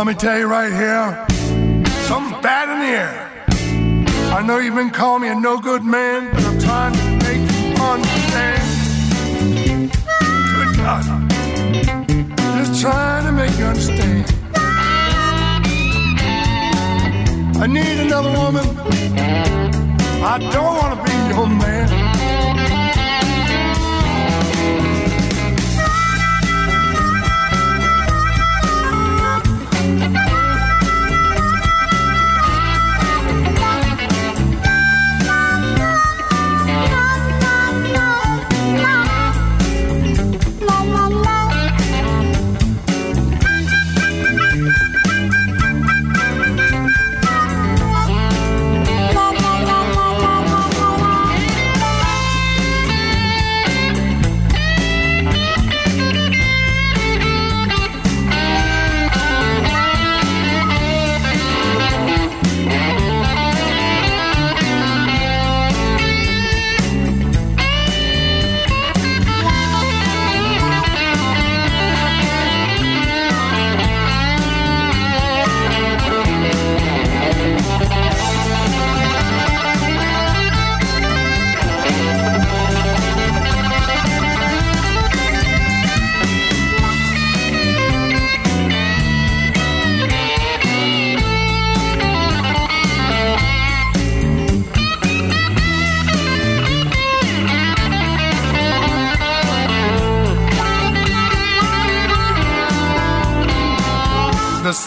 Let 0.00 0.06
me 0.06 0.14
tell 0.14 0.38
you 0.38 0.46
right 0.46 0.72
here, 0.72 1.26
something 2.08 2.40
bad 2.40 2.70
in 2.70 2.78
the 2.80 2.86
air. 2.86 4.34
I 4.34 4.40
know 4.42 4.56
you've 4.56 4.74
been 4.74 4.88
calling 4.88 5.20
me 5.20 5.28
a 5.28 5.34
no 5.34 5.60
good 5.60 5.82
man, 5.84 6.30
but 6.32 6.42
I'm 6.42 6.58
trying 6.58 6.94
to 6.94 7.10
make 7.26 7.42
you 7.52 7.74
understand. 7.84 8.62
Good 10.54 10.76
God 10.78 11.04
just 12.64 12.80
trying 12.80 13.26
to 13.26 13.32
make 13.32 13.54
you 13.58 13.66
understand. 13.66 14.24
I 17.60 17.66
need 17.66 18.00
another 18.00 18.32
woman. 18.38 18.64
I 20.24 20.38
don't 20.50 20.76
want 20.78 20.96
to 20.96 21.04
be 21.04 21.12
your 21.28 21.46
man. 21.46 22.19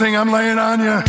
Thing 0.04 0.18
I'm 0.18 0.32
laying 0.34 0.60
on 0.60 0.82
you, 0.82 1.00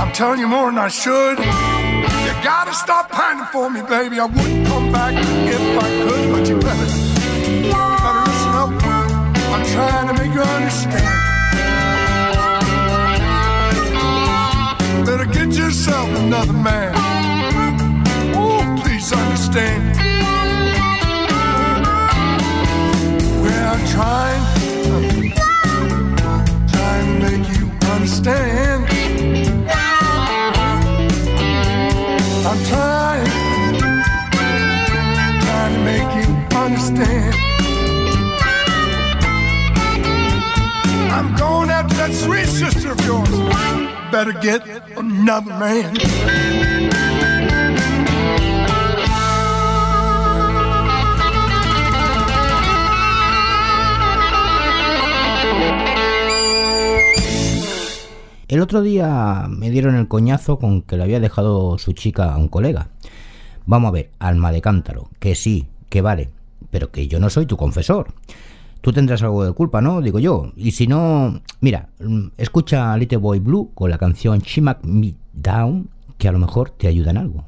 I'm 0.00 0.10
telling 0.12 0.40
you 0.40 0.48
more 0.48 0.70
than 0.70 0.78
I 0.78 0.88
should. 0.88 1.38
You 1.38 2.32
gotta 2.42 2.72
stop 2.72 3.10
pining 3.10 3.44
for 3.52 3.68
me, 3.68 3.82
baby. 3.82 4.18
I 4.18 4.24
wouldn't 4.24 4.66
come 4.66 4.90
back 4.90 5.12
if 5.56 5.60
I 5.84 5.88
could, 6.02 6.32
but 6.32 6.48
you 6.48 6.56
better, 6.56 6.88
better 7.72 8.22
listen 8.24 8.54
up. 8.62 8.70
I'm 9.52 9.64
trying 9.74 10.06
to 10.08 10.14
make 10.18 10.32
you 10.32 10.40
understand. 10.40 11.16
Better 15.04 15.26
get 15.26 15.50
yourself 15.54 16.08
another 16.20 16.54
man. 16.54 16.92
Oh, 18.34 18.62
please 18.80 19.12
understand. 19.12 19.82
I'm 23.72 23.84
trying, 23.88 24.55
understand. 28.26 28.86
I'm 32.46 32.64
trying, 32.64 33.26
trying 35.40 35.74
to 35.74 35.80
make 35.84 36.10
you 36.16 36.56
understand. 36.56 37.34
I'm 41.12 41.34
going 41.36 41.70
after 41.70 41.94
that 41.96 42.12
sweet 42.12 42.46
sister 42.46 42.92
of 42.92 43.00
yours. 43.04 43.30
Better 44.10 44.32
get 44.32 44.66
another 44.96 45.50
man. 45.50 46.85
El 58.48 58.60
otro 58.60 58.80
día 58.80 59.46
me 59.48 59.70
dieron 59.70 59.96
el 59.96 60.06
coñazo 60.06 60.60
con 60.60 60.82
que 60.82 60.96
le 60.96 61.02
había 61.02 61.18
dejado 61.18 61.78
su 61.78 61.92
chica 61.94 62.32
a 62.32 62.36
un 62.36 62.46
colega. 62.46 62.88
Vamos 63.66 63.88
a 63.88 63.92
ver, 63.92 64.10
alma 64.20 64.52
de 64.52 64.60
cántaro, 64.60 65.10
que 65.18 65.34
sí, 65.34 65.66
que 65.88 66.00
vale, 66.00 66.30
pero 66.70 66.92
que 66.92 67.08
yo 67.08 67.18
no 67.18 67.28
soy 67.28 67.46
tu 67.46 67.56
confesor. 67.56 68.14
Tú 68.82 68.92
tendrás 68.92 69.20
algo 69.24 69.44
de 69.44 69.52
culpa, 69.52 69.80
¿no? 69.80 70.00
Digo 70.00 70.20
yo. 70.20 70.52
Y 70.54 70.70
si 70.70 70.86
no, 70.86 71.40
mira, 71.60 71.88
mm, 71.98 72.28
escucha 72.36 72.92
a 72.92 72.96
Little 72.96 73.18
Boy 73.18 73.40
Blue 73.40 73.72
con 73.74 73.90
la 73.90 73.98
canción 73.98 74.38
She 74.38 74.60
Smack 74.60 74.84
Me 74.84 75.14
Down, 75.32 75.90
que 76.16 76.28
a 76.28 76.32
lo 76.32 76.38
mejor 76.38 76.70
te 76.70 76.86
ayuda 76.86 77.10
en 77.10 77.16
algo. 77.16 77.44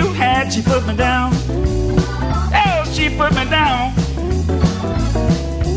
New 0.00 0.12
hat, 0.12 0.52
she 0.52 0.62
put 0.62 0.86
me 0.86 0.94
down. 0.94 1.32
Oh, 2.54 2.84
she 2.92 3.08
put 3.16 3.34
me 3.34 3.44
down. 3.50 3.92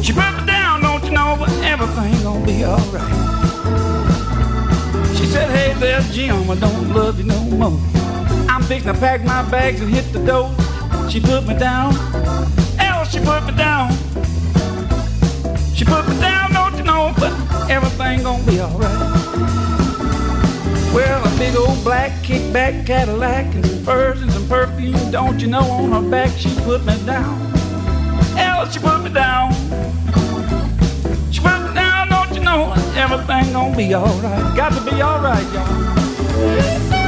She 0.04 0.14
put 0.14 0.32
me 0.38 0.46
down, 0.46 0.82
don't 0.82 1.04
you 1.04 1.12
know, 1.12 1.36
but 1.40 1.50
everything 1.64 2.24
gonna 2.24 2.46
be 2.46 2.64
alright. 2.64 3.16
She 5.16 5.26
said, 5.26 5.50
hey 5.50 5.74
there, 5.80 6.02
Jim, 6.12 6.50
I 6.50 6.56
don't 6.56 6.94
love 6.94 7.18
you 7.20 7.26
no 7.26 7.44
more. 7.46 7.80
I'm 8.50 8.62
fixing 8.64 8.94
to 8.94 9.00
pack 9.00 9.24
my 9.24 9.42
bags 9.50 9.82
and 9.82 9.90
hit 9.90 10.12
the 10.14 10.24
door. 10.24 10.54
She 11.10 11.20
put 11.20 11.48
me 11.48 11.58
down. 11.58 11.94
Oh, 12.80 13.04
she 13.10 13.20
put 13.20 13.44
me 13.46 13.54
down. 13.56 13.92
She 15.74 15.84
put 15.86 16.08
me 16.08 16.20
down, 16.20 16.54
don't 16.54 16.78
you 16.78 16.84
know, 16.84 17.14
but 17.18 17.34
everything 17.70 18.24
gonna 18.24 18.44
be 18.46 18.60
alright. 18.60 19.81
Well, 20.94 21.26
a 21.26 21.38
big 21.38 21.56
old 21.56 21.82
black 21.86 22.12
kickback 22.22 22.86
Cadillac 22.86 23.56
and 23.56 23.66
some 23.66 23.84
furs 23.86 24.22
and 24.22 24.30
some 24.32 24.48
perfume, 24.50 25.10
don't 25.10 25.40
you 25.40 25.48
know, 25.48 25.62
on 25.62 25.92
her 25.92 26.10
back 26.10 26.32
she 26.38 26.54
put 26.62 26.84
me 26.86 26.98
down. 27.06 27.40
Hell, 28.36 28.70
she 28.70 28.80
put 28.80 29.02
me 29.02 29.10
down. 29.10 29.54
She 31.32 31.40
put 31.40 31.60
me 31.66 31.74
down, 31.74 32.10
don't 32.10 32.34
you 32.36 32.42
know, 32.42 32.74
everything 32.96 33.54
gonna 33.54 33.78
be 33.78 33.96
alright. 33.96 34.58
Got 34.58 34.74
to 34.74 34.92
be 34.92 35.02
alright, 35.02 35.54
y'all. 35.54 37.01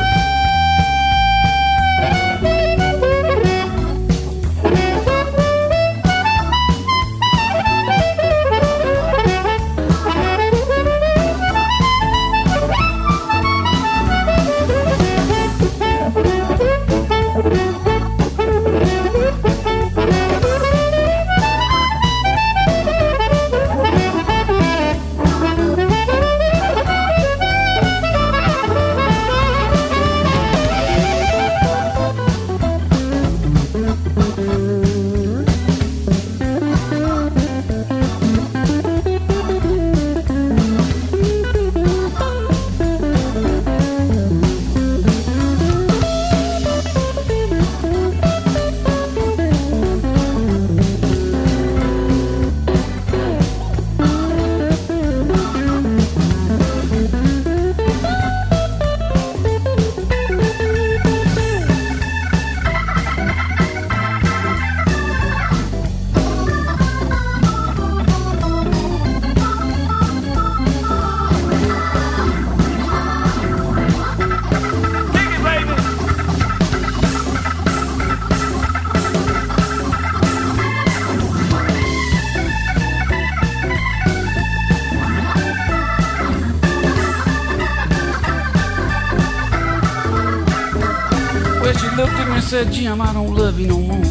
Jim, 92.73 92.99
I 93.01 93.13
don't 93.13 93.35
love 93.35 93.59
you 93.59 93.67
no 93.67 93.77
more. 93.77 94.01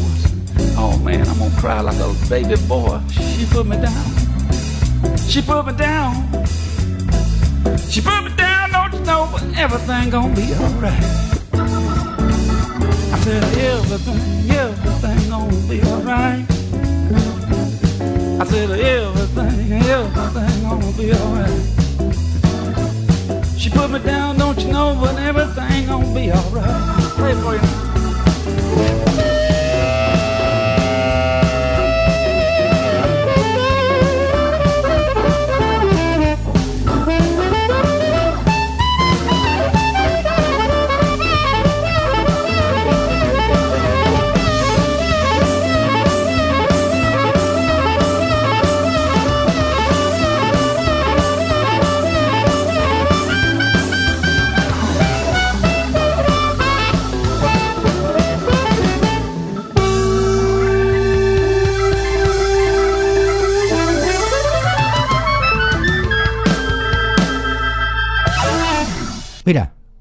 Oh 0.78 0.96
man, 1.02 1.26
I'm 1.26 1.36
gonna 1.36 1.60
cry 1.60 1.80
like 1.80 1.96
a 1.96 2.14
baby 2.30 2.54
boy. 2.68 3.00
She 3.10 3.44
put 3.46 3.66
me 3.66 3.76
down. 3.76 4.04
She 5.28 5.42
put 5.42 5.66
me 5.66 5.72
down. 5.72 6.14
She 7.90 8.00
put 8.00 8.22
me 8.22 8.30
down, 8.36 8.70
don't 8.70 8.92
you 8.94 9.00
know, 9.00 9.28
but 9.32 9.42
everything 9.58 10.10
gonna 10.10 10.36
be 10.36 10.54
alright. 10.54 11.02
I 13.12 13.18
said, 13.24 13.42
everything, 13.58 14.50
everything 14.52 15.28
gonna 15.28 15.68
be 15.68 15.82
alright. 15.82 16.46
I 18.40 18.44
said, 18.44 18.70
everything, 18.70 19.72
everything 19.72 20.62
gonna 20.62 20.92
be 20.96 21.12
alright. 21.12 21.62
She 23.58 23.70
put 23.70 23.90
me 23.90 23.98
down, 23.98 24.38
don't 24.38 24.58
you 24.60 24.72
know, 24.72 24.96
but 25.00 25.16
everything 25.18 25.86
gonna 25.86 26.14
be 26.14 26.30
alright. 26.30 27.02
Play 27.16 27.34
for 27.34 27.54
you 27.56 27.91
now. 28.46 28.76
Mira, 28.76 28.91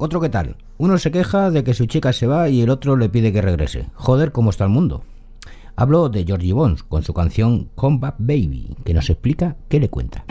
otro 0.02 0.20
que 0.20 0.30
tal. 0.30 0.56
Uno 0.80 0.98
se 0.98 1.12
queja 1.12 1.52
de 1.52 1.64
que 1.64 1.76
su 1.76 1.86
chica 1.86 2.12
se 2.12 2.26
va 2.26 2.50
y 2.50 2.62
el 2.62 2.72
otro 2.72 2.98
le 2.98 3.08
pide 3.08 3.32
que 3.32 3.42
regrese. 3.42 3.88
Joder, 3.94 4.32
cómo 4.32 4.50
está 4.50 4.64
el 4.64 4.72
mundo. 4.72 5.04
Hablo 5.76 6.10
de 6.10 6.24
Georgie 6.26 6.54
Bones 6.54 6.82
con 6.82 7.04
su 7.04 7.14
canción 7.14 7.70
Combat 7.76 8.16
Baby, 8.18 8.76
que 8.84 8.96
nos 8.96 9.10
explica 9.12 9.58
qué 9.70 9.80
le 9.80 9.90
cuenta. 9.90 10.26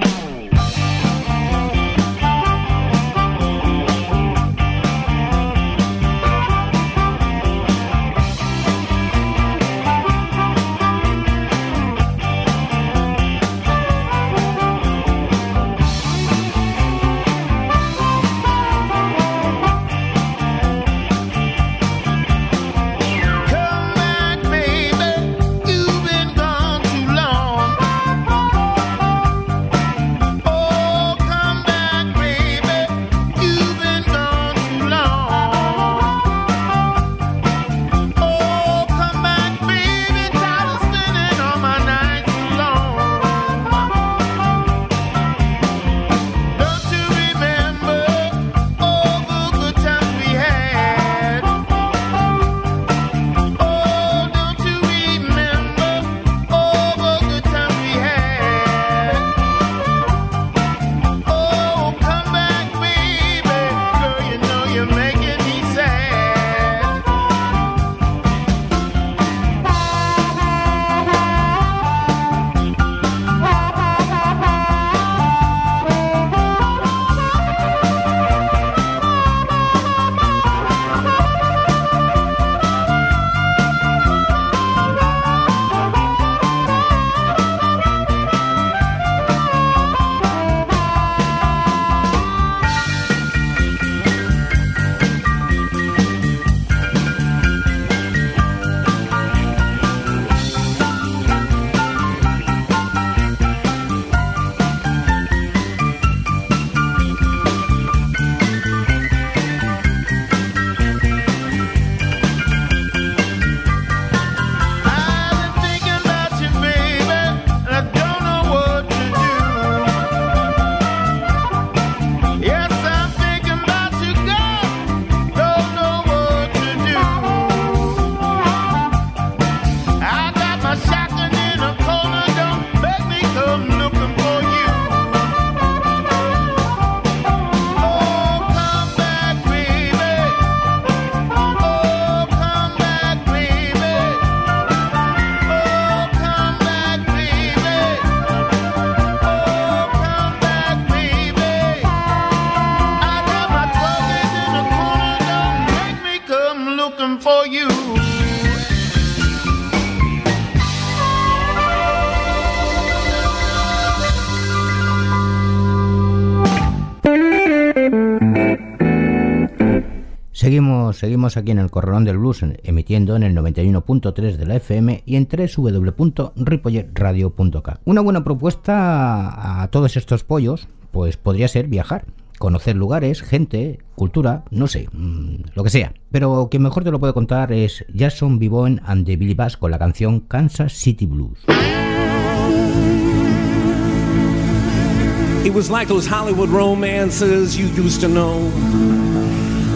Seguimos, 171.01 171.37
aquí 171.39 171.51
en 171.51 171.59
el 171.59 171.71
Corralón 171.71 172.05
del 172.05 172.19
Blues, 172.19 172.43
en- 172.43 172.59
emitiendo 172.63 173.17
en 173.17 173.23
el 173.23 173.35
91.3 173.35 174.37
de 174.37 174.45
la 174.45 174.57
FM 174.57 175.03
y 175.07 175.17
en 175.17 175.27
www.ripolletradio.k. 175.27 177.81
Una 177.87 178.03
buena 178.03 178.23
propuesta 178.23 179.63
a 179.63 179.69
todos 179.69 179.97
estos 179.97 180.25
pollos, 180.25 180.69
pues 180.91 181.17
podría 181.17 181.49
ser 181.49 181.69
viajar, 181.69 182.05
conocer 182.39 182.77
lugares, 182.77 183.23
gente, 183.23 183.79
cultura, 183.95 184.45
no 184.51 184.67
sé, 184.67 184.91
mm, 184.93 185.37
lo 185.55 185.65
que 185.65 185.71
sea. 185.71 185.95
Pero 186.11 186.49
quien 186.51 186.65
mejor 186.65 186.85
te 186.85 186.91
lo 186.91 187.01
puede 187.01 187.15
contar 187.15 187.51
es 187.51 187.83
Jason 187.97 188.39
Vivon 188.39 188.83
and 188.85 189.07
the 189.07 189.17
Billy 189.17 189.33
Bass 189.33 189.57
con 189.57 189.71
la 189.71 189.79
canción 189.79 190.21
Kansas 190.21 190.75
City 190.75 191.07
Blues. 191.07 191.39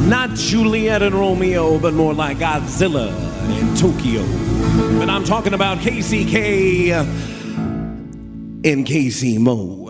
Not 0.08 0.34
Juliet 0.34 1.02
and 1.02 1.14
Romeo, 1.14 1.78
but 1.78 1.94
more 1.94 2.12
like 2.12 2.36
Godzilla 2.36 3.08
in 3.58 3.74
Tokyo. 3.74 4.22
But 4.98 5.08
I'm 5.08 5.24
talking 5.24 5.54
about 5.54 5.78
KCK 5.78 6.90
in 8.64 8.84
KC 8.84 9.38
Mo. 9.38 9.83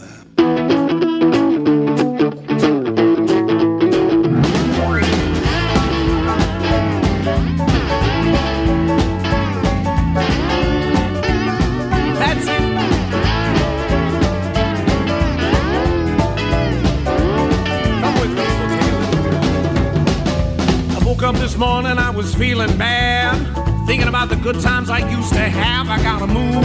About 24.24 24.37
the 24.37 24.42
good 24.42 24.60
times 24.62 24.88
I 24.88 24.98
used 25.10 25.32
to 25.34 25.40
have. 25.40 25.88
I 25.88 26.02
gotta 26.02 26.26
move. 26.26 26.64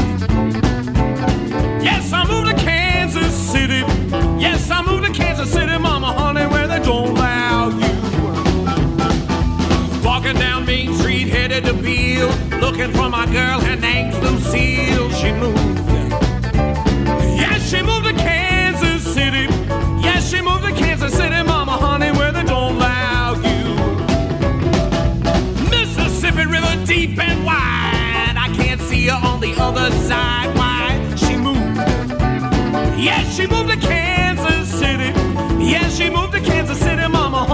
Yes, 1.84 2.14
I 2.14 2.24
moved 2.26 2.48
to 2.48 2.56
Kansas 2.64 3.34
City. 3.36 3.84
Yes, 4.40 4.70
I 4.72 4.82
moved 4.82 5.06
to 5.06 5.12
Kansas 5.12 5.52
City, 5.52 5.78
mama, 5.78 6.14
honey, 6.14 6.46
where 6.48 6.68
they 6.68 6.80
don't 6.80 7.10
allow 7.10 7.70
you. 7.70 7.94
Walking 10.04 10.36
down 10.36 10.66
Main 10.66 10.94
Street, 10.96 11.28
headed 11.28 11.66
to 11.66 11.74
Beale. 11.74 12.32
Looking 12.62 12.92
for 12.94 13.10
my 13.10 13.26
girl, 13.26 13.60
her 13.60 13.76
name's 13.76 14.18
Lucille. 14.20 15.10
She 15.12 15.32
moved. 15.34 15.80
Yes, 17.44 17.70
she 17.70 17.82
moved 17.82 18.06
to 18.06 18.14
Kansas 18.14 19.04
City. 19.14 19.48
Yes, 20.02 20.30
she 20.30 20.42
moved 20.42 20.64
to 20.64 20.72
Kansas 20.72 21.14
City, 21.14 21.44
the 29.40 29.56
other 29.58 29.90
side. 30.08 30.56
Why? 30.58 31.16
She 31.16 31.36
moved. 31.38 31.78
Yes, 32.98 33.36
she 33.36 33.48
moved 33.48 33.70
to 33.72 33.78
Kansas 33.78 34.68
City. 34.70 35.12
Yes, 35.64 35.98
she 35.98 36.10
moved 36.10 36.34
to 36.34 36.42
Kansas 36.42 36.80
City, 36.80 37.08
mama, 37.08 37.46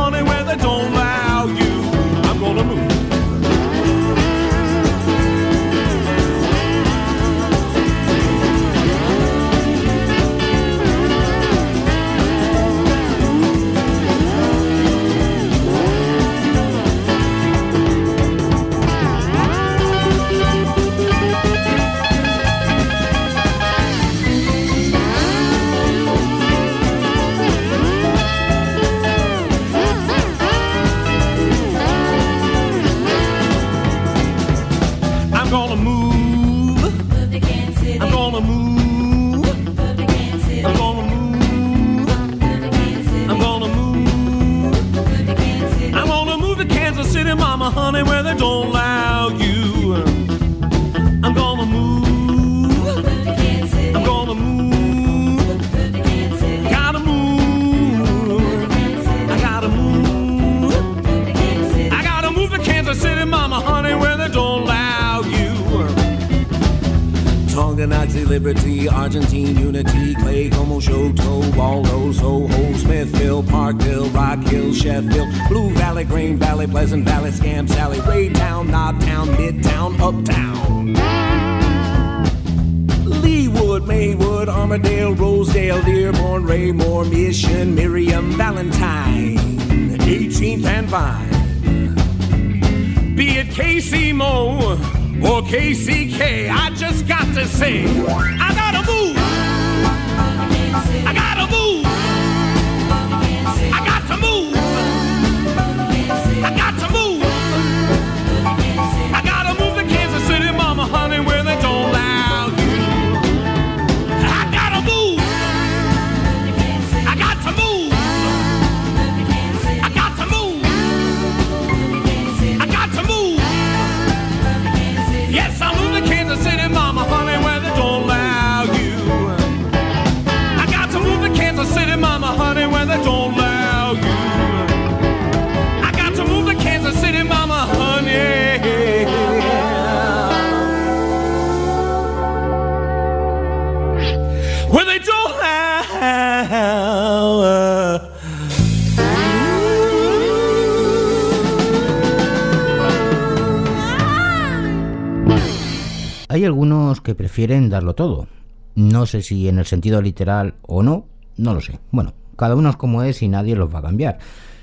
prefieren 157.15 157.69
darlo 157.69 157.95
todo. 157.95 158.27
No 158.75 159.05
sé 159.05 159.21
si 159.21 159.47
en 159.47 159.57
el 159.57 159.65
sentido 159.65 160.01
literal 160.01 160.55
o 160.61 160.83
no, 160.83 161.05
no 161.37 161.53
lo 161.53 161.61
sé. 161.61 161.79
Bueno, 161.91 162.13
cada 162.35 162.55
uno 162.55 162.69
es 162.69 162.75
como 162.75 163.03
es 163.03 163.21
y 163.21 163.27
nadie 163.27 163.55
los 163.55 163.73
va 163.73 163.79
a 163.79 163.83
cambiar. 163.83 164.19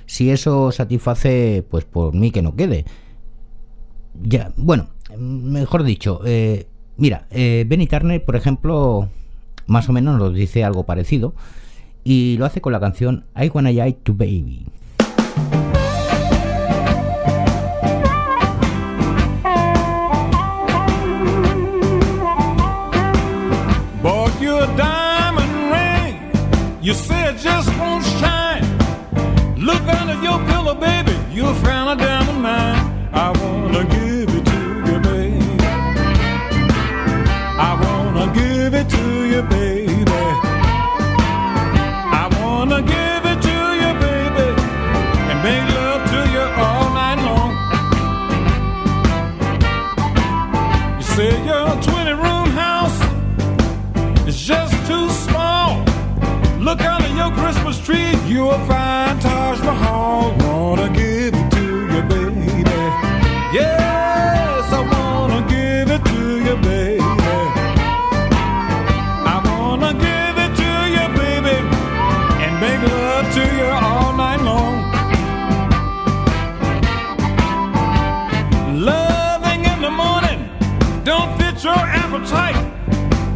Si 0.07 0.30
eso 0.30 0.70
satisface, 0.72 1.64
pues 1.68 1.84
por 1.84 2.14
mí 2.14 2.30
que 2.30 2.42
no 2.42 2.55
quede. 2.55 2.84
Ya, 4.22 4.53
bueno, 4.57 4.88
mejor 5.16 5.84
dicho, 5.84 6.20
eh, 6.24 6.66
mira, 6.96 7.26
eh, 7.30 7.64
Benny 7.66 7.86
Turner, 7.86 8.22
por 8.22 8.36
ejemplo, 8.36 9.09
más 9.66 9.88
o 9.88 9.92
menos 9.92 10.18
nos 10.18 10.34
dice 10.34 10.64
algo 10.64 10.84
parecido 10.84 11.34
y 12.05 12.36
lo 12.38 12.44
hace 12.44 12.61
con 12.61 12.72
la 12.72 12.80
canción 12.80 13.24
I 13.34 13.48
Wanna 13.48 13.70
Die 13.70 13.92
to 14.03 14.14
Baby. 14.14 14.66
You 26.82 26.94
say 26.94 27.28
it 27.28 27.38
just 27.38 27.68
won't 27.78 28.04
shine. 28.04 28.64
Look 29.56 29.82
under 29.82 30.20
your 30.20 30.44
pillow, 30.46 30.74
baby. 30.74 31.16
You're 31.30 31.54
a 31.54 31.94
diamond 31.94 32.42
mine. 32.42 33.08
I 33.12 33.30
wanna 33.30 33.84
get. 33.84 34.01
Street, 58.32 58.38
you'll 58.38 58.66
find 58.66 59.20
Taj 59.20 59.60
Mahal. 59.60 60.34
Wanna 60.38 60.88
give 60.88 61.34
it 61.34 61.50
to 61.52 61.64
you, 61.92 62.02
baby. 62.02 62.64
Yes, 63.52 64.72
I 64.72 64.80
wanna 64.92 65.40
give 65.48 65.90
it 65.90 66.04
to 66.04 66.22
you, 66.46 66.56
baby. 66.56 67.00
I 69.34 69.36
wanna 69.44 69.92
give 69.94 70.36
it 70.44 70.52
to 70.62 70.72
you, 70.94 71.06
baby, 71.20 71.56
and 72.44 72.52
make 72.60 72.80
love 72.92 73.26
to 73.34 73.44
you 73.58 73.70
all 73.88 74.12
night 74.12 74.40
long. 74.40 74.74
Loving 78.90 79.64
in 79.64 79.80
the 79.82 79.90
morning 79.90 80.40
don't 81.04 81.30
fit 81.38 81.62
your 81.64 81.82
appetite. 82.02 82.58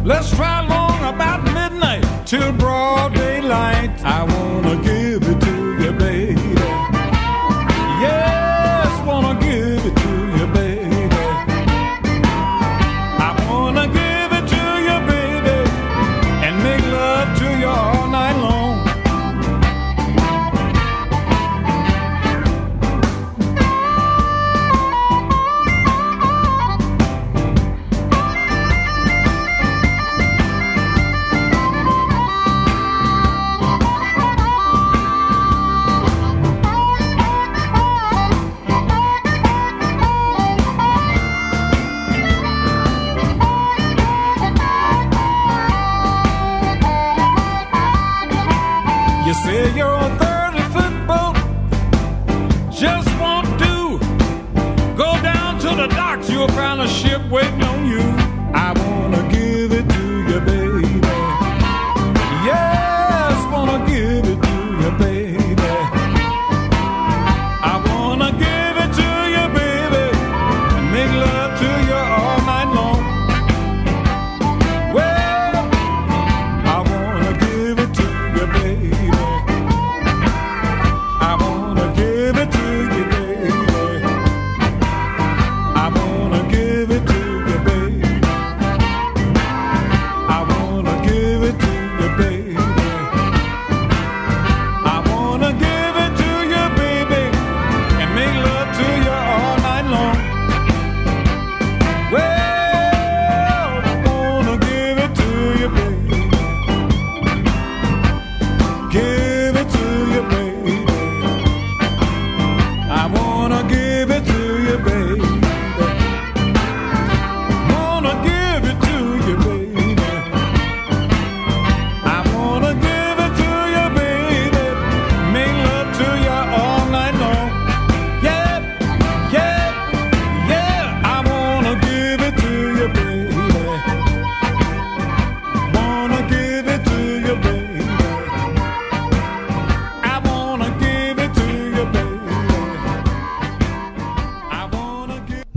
Let's 0.03 0.29
try 0.35 0.65
long 0.67 0.99
about 1.13 1.43
midnight 1.43 2.03
till 2.25 2.51
broad 2.53 3.06
say 49.47 49.73
you're 49.77 49.95
a 49.95 50.09
30 50.19 50.59
foot 50.73 50.95
boat, 51.07 51.35
just 52.69 53.07
won't 53.21 53.47
do. 53.57 53.97
Go 55.03 55.11
down 55.31 55.57
to 55.59 55.69
the 55.81 55.87
docks, 55.87 56.29
you'll 56.29 56.49
find 56.49 56.81
a 56.81 56.87
ship 56.87 57.21
waiting 57.29 57.63
on 57.63 57.87
you. 57.87 58.06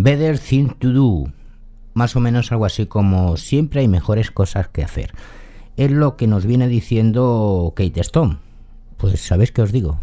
Better 0.03 0.39
Thing 0.39 0.69
to 0.79 0.93
Do. 0.93 1.31
Más 1.93 2.17
o 2.17 2.21
menos 2.21 2.51
algo 2.53 2.65
así 2.65 2.87
como 2.87 3.37
siempre 3.37 3.81
hay 3.81 3.89
mejores 3.89 4.31
cosas 4.31 4.69
que 4.69 4.83
hacer. 4.83 5.13
Es 5.77 5.91
lo 5.91 6.17
que 6.17 6.27
nos 6.27 6.47
viene 6.47 6.69
diciendo 6.69 7.75
Kate 7.77 8.01
Stone. 8.01 8.39
Pues 8.97 9.21
¿sabéis 9.21 9.53
qué 9.53 9.61
os 9.61 9.73
digo? 9.73 10.01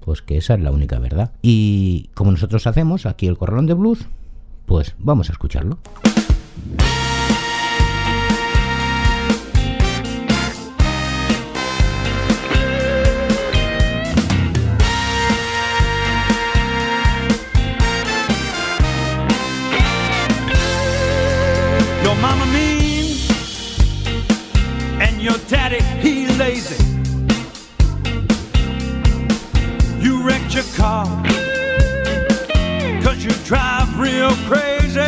Pues 0.00 0.20
que 0.20 0.36
esa 0.36 0.54
es 0.54 0.60
la 0.60 0.72
única 0.72 0.98
verdad. 0.98 1.30
Y 1.42 2.10
como 2.14 2.32
nosotros 2.32 2.66
hacemos 2.66 3.06
aquí 3.06 3.28
el 3.28 3.38
Corralón 3.38 3.66
de 3.66 3.74
Blues, 3.74 4.08
pues 4.66 4.96
vamos 4.98 5.28
a 5.30 5.32
escucharlo. 5.32 5.78
Car 30.76 31.06
cause 33.02 33.24
you 33.24 33.30
drive 33.44 33.88
real 33.98 34.30
crazy. 34.48 35.00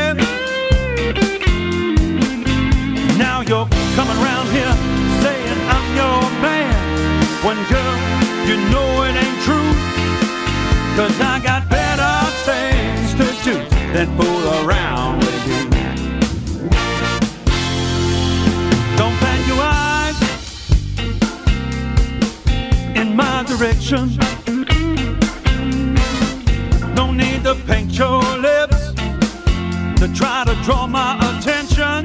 Now 3.19 3.43
you're 3.43 3.69
coming 3.95 4.17
around 4.23 4.47
here 4.49 4.75
saying 5.23 5.59
I'm 5.75 5.87
your 6.01 6.21
man. 6.41 6.75
When 7.45 7.59
girl, 7.69 7.97
you 8.49 8.57
know 8.73 8.89
it 9.09 9.15
ain't 9.25 9.41
true. 9.47 9.73
Cause 10.97 11.21
I 11.21 11.39
got 11.43 11.69
better 11.69 12.15
things 12.49 13.13
to 13.21 13.27
do 13.45 13.57
than 13.93 14.09
fool 14.17 14.45
around 14.65 15.19
with 15.19 15.47
you. 15.49 15.69
Don't 18.97 19.17
your 19.47 19.61
eyes 19.61 20.19
in 22.97 23.15
my 23.15 23.45
direction. 23.45 24.38
To 27.49 27.55
paint 27.65 27.97
your 27.97 28.21
lips 28.37 28.93
to 29.99 30.07
try 30.15 30.45
to 30.45 30.55
draw 30.65 30.87
my 30.87 31.17
attention. 31.31 32.05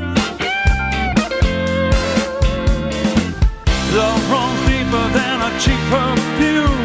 Love 3.93 4.31
runs 4.31 4.59
deeper 4.69 5.05
than 5.17 5.37
a 5.41 5.51
cheap 5.59 5.81
perfume. 5.91 6.79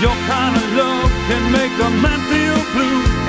Your 0.00 0.16
kind 0.30 0.54
of 0.56 0.66
love 0.80 1.10
can 1.26 1.42
make 1.50 1.74
a 1.86 1.90
man 2.02 2.20
feel 2.30 2.60
blue. 2.72 3.21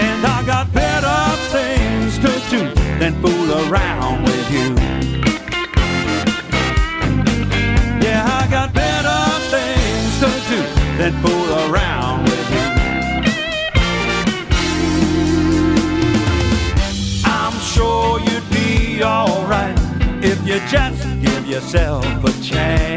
Yourself 21.64 22.24
a 22.26 22.44
chance. 22.44 22.93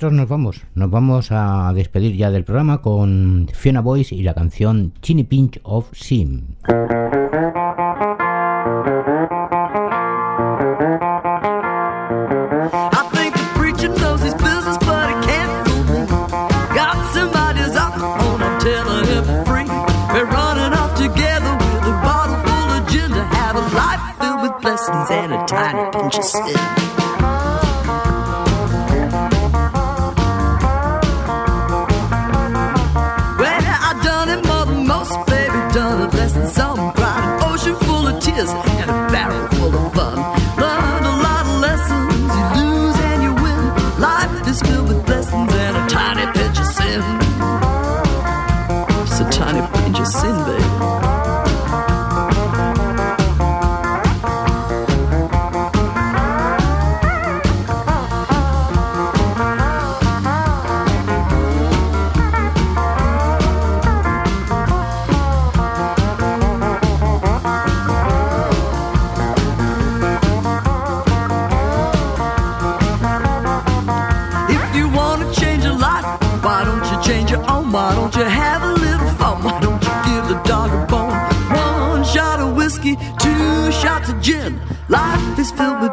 nos 0.00 0.28
vamos. 0.28 0.62
Nos 0.74 0.90
vamos 0.90 1.28
a 1.30 1.72
despedir 1.74 2.16
ya 2.16 2.30
del 2.30 2.44
programa 2.44 2.80
con 2.80 3.48
Fiona 3.52 3.80
Boys 3.80 4.12
y 4.12 4.22
la 4.22 4.34
canción 4.34 4.92
Chini 5.02 5.24
Pinch 5.24 5.58
of 5.64 5.88
Sim. 5.92 6.54
pinch 25.92 26.18
of 26.18 26.24
sin. 26.24 27.37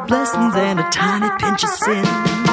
blessings 0.08 0.56
and 0.56 0.80
a 0.80 0.90
tiny 0.92 1.30
pinch 1.40 1.64
of 1.64 1.70
sin. 1.70 2.45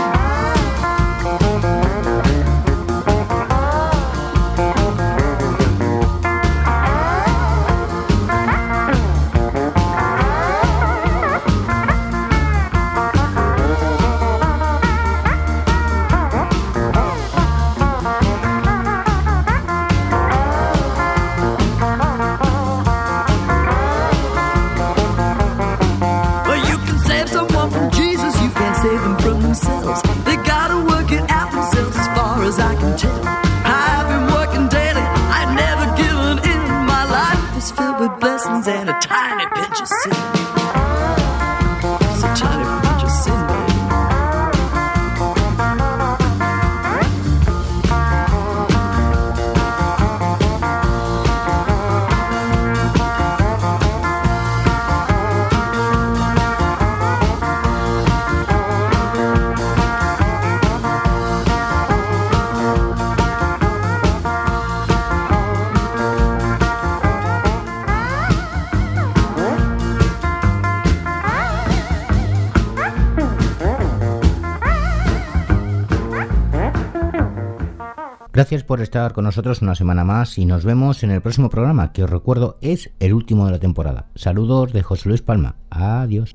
gracias 78.52 78.68
por 78.68 78.82
estar 78.82 79.14
con 79.14 79.24
nosotros 79.24 79.62
una 79.62 79.74
semana 79.74 80.04
más 80.04 80.36
y 80.36 80.44
nos 80.44 80.62
vemos 80.62 81.02
en 81.04 81.10
el 81.10 81.22
próximo 81.22 81.48
programa, 81.48 81.90
que 81.94 82.04
os 82.04 82.10
recuerdo 82.10 82.58
es 82.60 82.90
el 83.00 83.14
último 83.14 83.46
de 83.46 83.52
la 83.52 83.58
temporada. 83.58 84.10
Saludos 84.14 84.74
de 84.74 84.82
José 84.82 85.08
Luis 85.08 85.22
Palma. 85.22 85.56
Adiós. 85.70 86.34